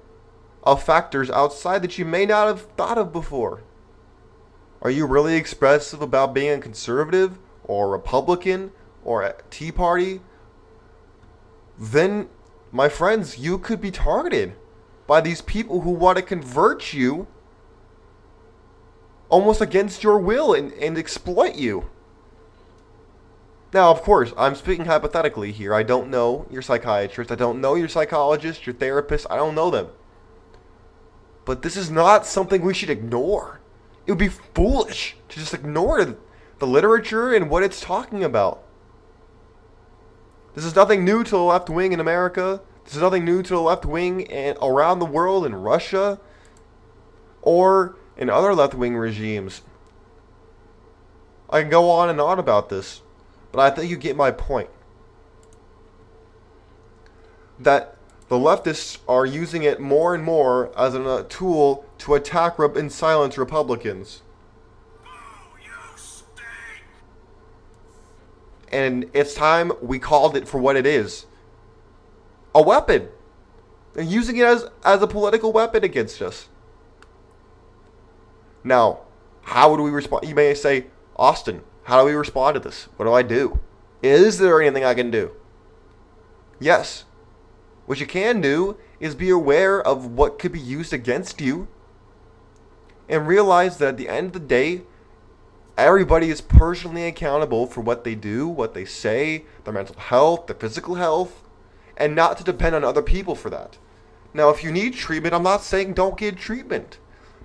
of 0.63 0.83
factors 0.83 1.31
outside 1.31 1.83
that 1.83 1.99
you 1.99 2.07
may 2.07 2.25
not 2.25 2.47
have 2.47 2.63
thought 2.77 2.97
of 2.97 3.13
before. 3.13 3.63
Are 4.81 4.91
you 4.91 5.07
really 5.07 5.37
expressive 5.37 6.01
about 6.01 6.33
being 6.33 6.59
a 6.59 6.63
conservative 6.63 7.39
or 7.65 7.87
a 7.87 7.91
Republican 7.91 8.73
or 9.05 9.23
a 9.23 9.35
Tea 9.51 9.73
Party? 9.73 10.21
Then, 11.79 12.29
my 12.73 12.89
friends, 12.89 13.39
you 13.39 13.59
could 13.59 13.81
be 13.81 13.91
targeted 13.91 14.55
by 15.07 15.21
these 15.21 15.41
people 15.43 15.83
who 15.83 15.91
want 15.91 16.17
to 16.17 16.23
convert 16.23 16.93
you 16.93 17.27
almost 19.29 19.61
against 19.61 20.03
your 20.03 20.19
will 20.19 20.55
and, 20.55 20.73
and 20.75 20.97
exploit 20.97 21.57
you. 21.57 21.91
Now, 23.73 23.91
of 23.91 24.03
course, 24.03 24.33
I'm 24.37 24.55
speaking 24.55 24.85
hypothetically 24.85 25.51
here. 25.51 25.75
I 25.75 25.83
don't 25.83 26.09
know 26.09 26.47
your 26.49 26.63
psychiatrist. 26.63 27.33
I 27.33 27.35
don't 27.35 27.61
know 27.61 27.75
your 27.75 27.89
psychologist, 27.89 28.67
your 28.67 28.75
therapist. 28.75 29.27
I 29.29 29.37
don't 29.37 29.57
know 29.57 29.71
them. 29.71 29.89
But 31.45 31.63
this 31.63 31.77
is 31.77 31.91
not 31.91 32.25
something 32.25 32.63
we 32.63 32.73
should 32.73 32.89
ignore. 32.89 33.61
It 34.07 34.13
would 34.13 34.19
be 34.19 34.29
foolish 34.29 35.17
to 35.29 35.41
just 35.41 35.55
ignore 35.55 36.17
the 36.59 36.67
literature 36.67 37.35
and 37.35 37.51
what 37.51 37.65
it's 37.65 37.81
talking 37.81 38.23
about. 38.23 38.63
This 40.55 40.65
is 40.65 40.77
nothing 40.77 41.05
new 41.05 41.25
to 41.25 41.31
the 41.31 41.39
left 41.39 41.69
wing 41.69 41.93
in 41.93 42.01
America. 42.01 42.61
This 42.85 42.95
is 42.95 43.03
nothing 43.03 43.25
new 43.25 43.43
to 43.43 43.55
the 43.55 43.61
left 43.61 43.85
wing 43.85 44.31
and 44.31 44.57
around 44.63 44.99
the 44.99 45.07
world 45.07 45.45
in 45.47 45.55
Russia 45.55 46.21
or 47.43 47.97
in 48.17 48.31
other 48.31 48.55
left 48.55 48.75
wing 48.75 48.97
regimes. 48.97 49.63
I 51.51 51.61
can 51.63 51.71
go 51.71 51.91
on 51.91 52.09
and 52.09 52.21
on 52.21 52.39
about 52.39 52.69
this, 52.69 53.03
but 53.53 53.61
I 53.61 53.75
think 53.75 53.91
you 53.91 53.97
get 53.97 54.17
my 54.17 54.31
point. 54.31 54.71
That 57.59 57.97
the 58.29 58.37
leftists 58.37 58.99
are 59.09 59.27
using 59.27 59.63
it 59.63 59.81
more 59.81 60.15
and 60.15 60.25
more 60.25 60.77
as 60.79 60.95
a 60.95 61.25
tool 61.25 61.85
to 61.99 62.15
attack 62.15 62.59
and 62.59 62.91
silence 62.91 63.37
Republicans. 63.37 64.23
And 68.75 69.09
it's 69.15 69.35
time 69.35 69.71
we 69.81 70.01
called 70.01 70.37
it 70.37 70.49
for 70.49 70.59
what 70.59 70.75
it 70.75 70.85
is 70.85 71.27
a 72.55 72.63
weapon. 72.63 73.09
They're 73.95 74.05
using 74.05 74.37
it 74.37 74.45
as, 74.45 74.67
as 74.85 75.01
a 75.03 75.07
political 75.07 75.53
weapon 75.53 75.85
against 75.85 76.21
us. 76.21 76.49
Now, 78.65 79.01
how 79.43 79.71
would 79.71 79.81
we 79.81 79.91
respond? 79.91 80.27
You 80.29 80.35
may 80.35 80.55
say, 80.55 80.87
Austin, 81.17 81.63
how 81.85 82.01
do 82.01 82.07
we 82.07 82.13
respond 82.13 82.55
to 82.55 82.61
this? 82.61 82.89
What 82.97 83.07
do 83.07 83.13
I 83.13 83.23
do? 83.23 83.61
Is 84.03 84.39
there 84.39 84.61
anything 84.61 84.85
I 84.85 84.95
can 84.95 85.11
do? 85.11 85.33
Yes. 86.59 87.05
What 87.87 88.01
you 88.01 88.07
can 88.07 88.41
do 88.41 88.77
is 89.01 89.15
be 89.15 89.31
aware 89.31 89.81
of 89.81 90.07
what 90.07 90.39
could 90.39 90.53
be 90.53 90.61
used 90.61 90.93
against 90.93 91.41
you 91.41 91.69
and 93.09 93.27
realize 93.27 93.77
that 93.79 93.89
at 93.91 93.97
the 93.97 94.09
end 94.09 94.29
of 94.29 94.33
the 94.33 94.41
day, 94.41 94.83
everybody 95.77 96.31
is 96.31 96.41
personally 96.41 97.07
accountable 97.07 97.67
for 97.67 97.81
what 97.81 98.05
they 98.05 98.15
do, 98.15 98.49
what 98.49 98.75
they 98.75 98.85
say, 98.85 99.45
their 99.65 99.75
mental 99.75 99.97
health, 99.97 100.47
their 100.47 100.57
physical 100.57 100.97
health, 100.97 101.43
and 101.97 102.15
not 102.15 102.37
to 102.39 102.45
depend 102.45 102.75
on 102.75 102.85
other 102.85 103.03
people 103.03 103.35
for 103.35 103.51
that. 103.51 103.79
Now, 104.33 104.51
if 104.51 104.65
you 104.65 104.73
need 104.73 104.95
treatment, 104.95 105.35
I'm 105.35 105.43
not 105.43 105.63
saying 105.63 105.95
don't 105.95 106.19
get 106.19 106.37
treatment, 106.37 106.99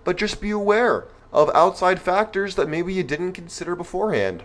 but 0.03 0.17
just 0.17 0.41
be 0.41 0.51
aware 0.51 1.07
of 1.31 1.51
outside 1.53 2.01
factors 2.01 2.55
that 2.55 2.69
maybe 2.69 2.93
you 2.93 3.03
didn't 3.03 3.33
consider 3.33 3.75
beforehand. 3.75 4.43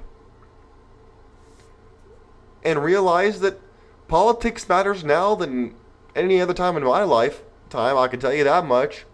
And 2.63 2.85
realize 2.85 3.41
that 3.41 3.61
politics 4.09 4.69
matters 4.69 5.05
now 5.05 5.35
than 5.35 5.75
any 6.15 6.41
other 6.41 6.55
time 6.55 6.77
in 6.77 6.85
my 6.85 7.03
life. 7.03 7.43
Time, 7.71 7.97
I 7.97 8.09
can 8.09 8.21
tell 8.21 8.33
you 8.33 8.45
that 8.45 8.67
much. 8.67 9.05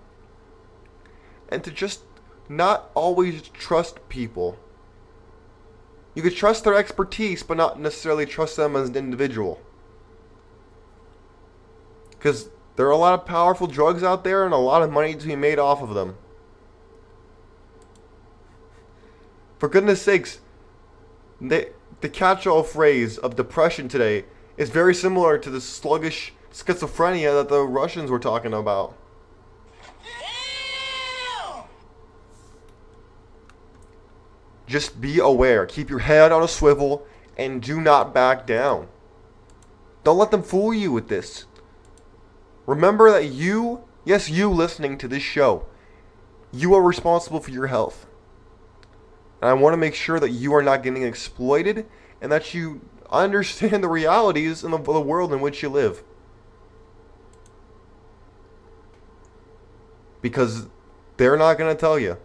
And 1.49 1.63
to 1.65 1.71
just 1.71 2.03
not 2.51 2.91
always 2.95 3.43
trust 3.51 4.09
people. 4.09 4.59
You 6.15 6.23
could 6.23 6.35
trust 6.35 6.65
their 6.65 6.75
expertise, 6.75 7.45
but 7.45 7.57
not 7.57 7.79
necessarily 7.79 8.27
trust 8.27 8.57
them 8.57 8.75
as 8.75 8.89
an 8.89 8.97
individual. 8.97 9.61
Because 12.11 12.49
there 12.75 12.87
are 12.87 12.91
a 12.91 12.97
lot 12.97 13.15
of 13.15 13.25
powerful 13.25 13.69
drugs 13.69 14.03
out 14.03 14.25
there 14.25 14.45
and 14.45 14.53
a 14.53 14.59
lot 14.59 14.83
of 14.83 14.91
money 14.91 15.15
to 15.15 15.27
be 15.27 15.37
made 15.37 15.61
off 15.61 15.81
of 15.81 15.95
them. 15.95 16.17
For 19.61 19.69
goodness 19.69 20.03
sakes, 20.03 20.41
the, 21.41 21.71
the 22.01 22.09
catch 22.09 22.49
all 22.49 22.65
phrase 22.65 23.17
of 23.17 23.37
depression 23.37 23.89
today 23.89 24.25
is 24.57 24.71
very 24.71 24.95
similar 24.95 25.39
to 25.39 25.51
the 25.51 25.61
sluggish 25.61 26.33
schizophrenia 26.53 27.33
that 27.33 27.49
the 27.49 27.63
Russians 27.63 28.11
were 28.11 28.19
talking 28.19 28.53
about. 28.53 28.97
Just 34.71 35.01
be 35.01 35.19
aware. 35.19 35.67
Keep 35.67 35.91
your 35.91 35.99
head 35.99 36.31
on 36.31 36.45
a 36.45 36.49
swivel 36.49 37.05
and 37.37 37.61
do 37.61 37.81
not 37.81 38.15
back 38.15 38.47
down. 38.47 38.87
Don't 40.05 40.17
let 40.17 40.31
them 40.31 40.45
fool 40.45 40.73
you 40.73 40.93
with 40.93 41.09
this. 41.09 41.47
Remember 42.67 43.11
that 43.11 43.27
you, 43.27 43.83
yes, 44.05 44.31
you 44.31 44.49
listening 44.49 44.97
to 44.99 45.09
this 45.09 45.25
show, 45.25 45.67
you 46.53 46.73
are 46.75 46.83
responsible 46.83 47.41
for 47.41 47.51
your 47.51 47.67
health. 47.67 48.07
And 49.43 49.51
I 49.51 49.55
want 49.55 49.73
to 49.73 49.77
make 49.77 49.97
sure 49.97 50.21
that 50.21 50.31
you 50.31 50.55
are 50.55 50.63
not 50.63 50.85
getting 50.85 51.03
exploited 51.03 51.87
and 52.21 52.31
that 52.31 52.55
you 52.55 52.81
understand 53.11 53.83
the 53.83 53.89
realities 53.89 54.63
in 54.63 54.71
the, 54.71 54.79
the 54.79 55.01
world 55.01 55.33
in 55.33 55.41
which 55.41 55.65
you 55.65 55.69
live. 55.69 56.05
Because 60.23 60.69
they're 61.17 61.37
not 61.37 61.59
going 61.59 61.75
to 61.75 61.81
tell 61.81 61.99
you 61.99 62.19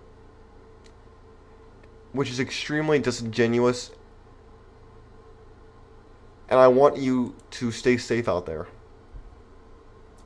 which 2.15 2.29
is 2.29 2.39
extremely 2.39 2.99
disingenuous. 2.99 3.91
And 6.47 6.59
I 6.59 6.67
want 6.67 6.97
you 6.97 7.35
to 7.51 7.71
stay 7.71 7.97
safe 7.97 8.27
out 8.27 8.45
there 8.45 8.67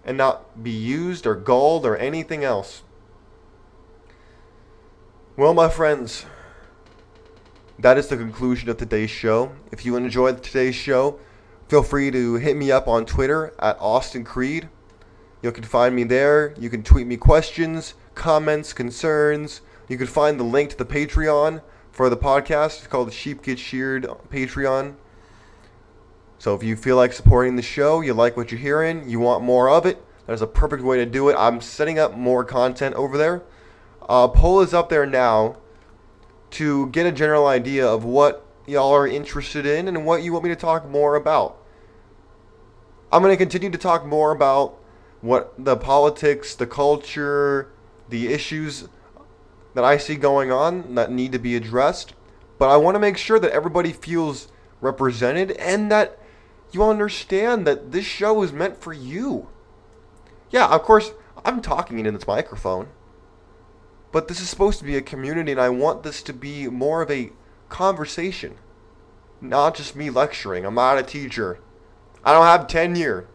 and 0.04 0.17
not 0.17 0.63
be 0.63 0.71
used 0.71 1.25
or 1.25 1.36
gulled 1.36 1.86
or 1.86 1.95
anything 1.97 2.43
else. 2.43 2.84
Well, 5.38 5.54
my 5.54 5.69
friends, 5.69 6.25
that 7.78 7.97
is 7.97 8.08
the 8.08 8.17
conclusion 8.17 8.69
of 8.69 8.78
today's 8.78 9.10
show. 9.10 9.54
If 9.71 9.86
you 9.86 9.95
enjoyed 9.95 10.43
today's 10.43 10.75
show, 10.75 11.19
feel 11.69 11.84
free 11.84 12.12
to 12.12 12.36
hit 12.36 12.58
me 12.58 12.71
up 12.71 12.88
on 12.88 13.06
Twitter 13.06 13.54
at 13.60 13.78
Austin 13.80 14.25
Creed. 14.25 14.67
You 15.41 15.54
can 15.54 15.63
find 15.63 15.95
me 15.95 16.04
there. 16.04 16.54
You 16.60 16.69
can 16.69 16.84
tweet 16.84 17.08
me 17.08 17.15
questions, 17.15 17.93
comments, 18.15 18.73
concerns. 18.73 19.62
You 19.88 19.97
can 19.97 20.08
find 20.08 20.38
the 20.38 20.43
link 20.43 20.71
to 20.71 20.78
the 20.78 20.86
Patreon 20.86 21.62
for 22.00 22.10
the 22.10 22.16
podcast. 22.16 22.78
It's 22.78 22.88
called 22.88 23.12
Sheep 23.12 23.42
Get 23.42 23.60
Sheared 23.60 24.06
Patreon. 24.30 24.96
So 26.38 26.56
if 26.56 26.64
you 26.64 26.78
feel 26.78 26.96
like 26.96 27.12
supporting 27.12 27.58
the 27.58 27.62
show, 27.62 28.00
you 28.00 28.14
like 28.14 28.38
what 28.38 28.54
you're 28.54 28.60
hearing, 28.62 29.10
you 29.10 29.20
want 29.20 29.44
more 29.44 29.70
of 29.70 29.86
it, 29.86 30.02
there's 30.26 30.42
a 30.42 30.48
perfect 30.48 30.82
way 30.82 30.96
to 30.96 31.06
do 31.06 31.28
it. 31.28 31.36
I'm 31.38 31.60
setting 31.60 32.00
up 32.00 32.16
more 32.16 32.46
content 32.46 32.96
over 32.96 33.18
there. 33.18 33.44
Uh, 34.08 34.30
poll 34.30 34.62
is 34.62 34.74
up 34.74 34.88
there 34.88 35.06
now 35.06 35.58
to 36.52 36.88
get 36.88 37.06
a 37.06 37.12
general 37.12 37.48
idea 37.48 37.86
of 37.86 38.06
what 38.06 38.46
y'all 38.66 38.94
are 38.94 39.06
interested 39.06 39.66
in 39.66 39.90
and 39.90 40.06
what 40.06 40.24
you 40.24 40.32
want 40.32 40.46
me 40.46 40.52
to 40.52 40.56
talk 40.56 40.88
more 40.88 41.16
about. 41.16 41.58
I'm 43.12 43.22
going 43.22 43.34
to 43.34 43.38
continue 43.38 43.72
to 43.72 43.78
talk 43.78 44.06
more 44.06 44.32
about 44.32 44.78
what 45.20 45.54
the 45.58 45.76
politics, 45.76 46.56
the 46.56 46.66
culture, 46.66 47.74
the 48.08 48.32
issues 48.32 48.88
that 49.73 49.84
I 49.84 49.97
see 49.97 50.15
going 50.15 50.51
on 50.51 50.95
that 50.95 51.12
need 51.12 51.32
to 51.32 51.39
be 51.39 51.55
addressed. 51.55 52.13
But 52.58 52.69
I 52.69 52.77
want 52.77 52.95
to 52.95 52.99
make 52.99 53.17
sure 53.17 53.39
that 53.39 53.51
everybody 53.51 53.93
feels 53.93 54.51
represented 54.82 55.51
and 55.51 55.91
that 55.91 56.19
you 56.71 56.84
understand 56.84 57.65
that 57.67 57.91
this 57.91 58.05
show 58.05 58.43
is 58.43 58.51
meant 58.51 58.82
for 58.82 58.93
you. 58.93 59.47
Yeah, 60.51 60.67
of 60.67 60.82
course, 60.84 61.12
I'm 61.45 61.62
talking 61.62 61.99
into 61.99 62.12
this 62.12 62.27
microphone. 62.27 62.89
But 64.12 64.27
this 64.27 64.41
is 64.41 64.49
supposed 64.49 64.79
to 64.79 64.86
be 64.86 64.97
a 64.97 65.01
community, 65.01 65.51
and 65.51 65.62
I 65.62 65.69
want 65.69 66.03
this 66.03 66.23
to 66.23 66.34
be 66.34 66.67
more 66.67 67.01
of 67.01 67.12
a 67.12 67.32
conversation. 67.69 68.55
Not 69.39 69.75
just 69.75 69.95
me 69.95 70.10
lecturing. 70.10 70.65
I'm 70.65 70.75
not 70.75 70.97
a 70.97 71.03
teacher. 71.03 71.60
I 72.23 72.34
don't 72.34 72.45
have 72.45 72.67
tenure. 72.67 73.27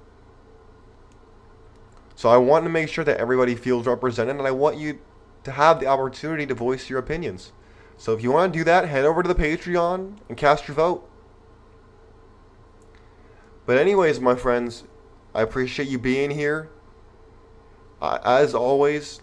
So 2.16 2.28
I 2.28 2.36
want 2.36 2.64
to 2.64 2.70
make 2.70 2.88
sure 2.88 3.04
that 3.04 3.18
everybody 3.18 3.54
feels 3.54 3.86
represented, 3.86 4.36
and 4.36 4.46
I 4.46 4.50
want 4.50 4.76
you 4.76 4.98
to 5.44 5.52
have 5.52 5.80
the 5.80 5.86
opportunity 5.86 6.46
to 6.46 6.54
voice 6.54 6.90
your 6.90 6.98
opinions. 6.98 7.52
So 7.96 8.12
if 8.12 8.22
you 8.22 8.32
want 8.32 8.52
to 8.52 8.58
do 8.58 8.64
that, 8.64 8.88
head 8.88 9.04
over 9.04 9.22
to 9.22 9.28
the 9.28 9.34
Patreon 9.34 10.18
and 10.28 10.36
cast 10.36 10.66
your 10.66 10.74
vote. 10.74 11.08
But 13.66 13.78
anyways, 13.78 14.20
my 14.20 14.34
friends, 14.34 14.84
I 15.34 15.42
appreciate 15.42 15.88
you 15.88 15.98
being 15.98 16.30
here. 16.30 16.70
As 18.02 18.54
always, 18.54 19.20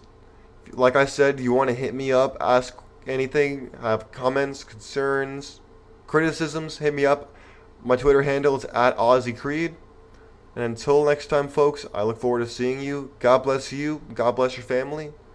like 0.72 0.96
I 0.96 1.04
said, 1.04 1.38
you 1.38 1.52
want 1.52 1.70
to 1.70 1.76
hit 1.76 1.94
me 1.94 2.10
up, 2.10 2.36
ask 2.40 2.76
anything, 3.06 3.70
have 3.80 4.10
comments, 4.10 4.64
concerns, 4.64 5.60
criticisms, 6.06 6.78
hit 6.78 6.94
me 6.94 7.06
up. 7.06 7.32
My 7.84 7.96
Twitter 7.96 8.22
handle 8.22 8.56
is 8.56 8.64
at 8.66 8.96
Aussie 8.96 9.36
Creed. 9.36 9.76
And 10.54 10.64
until 10.64 11.04
next 11.04 11.28
time, 11.28 11.48
folks, 11.48 11.86
I 11.94 12.02
look 12.02 12.18
forward 12.18 12.40
to 12.40 12.48
seeing 12.48 12.80
you. 12.80 13.12
God 13.20 13.42
bless 13.44 13.72
you. 13.72 14.02
God 14.14 14.32
bless 14.32 14.56
your 14.56 14.64
family. 14.64 15.12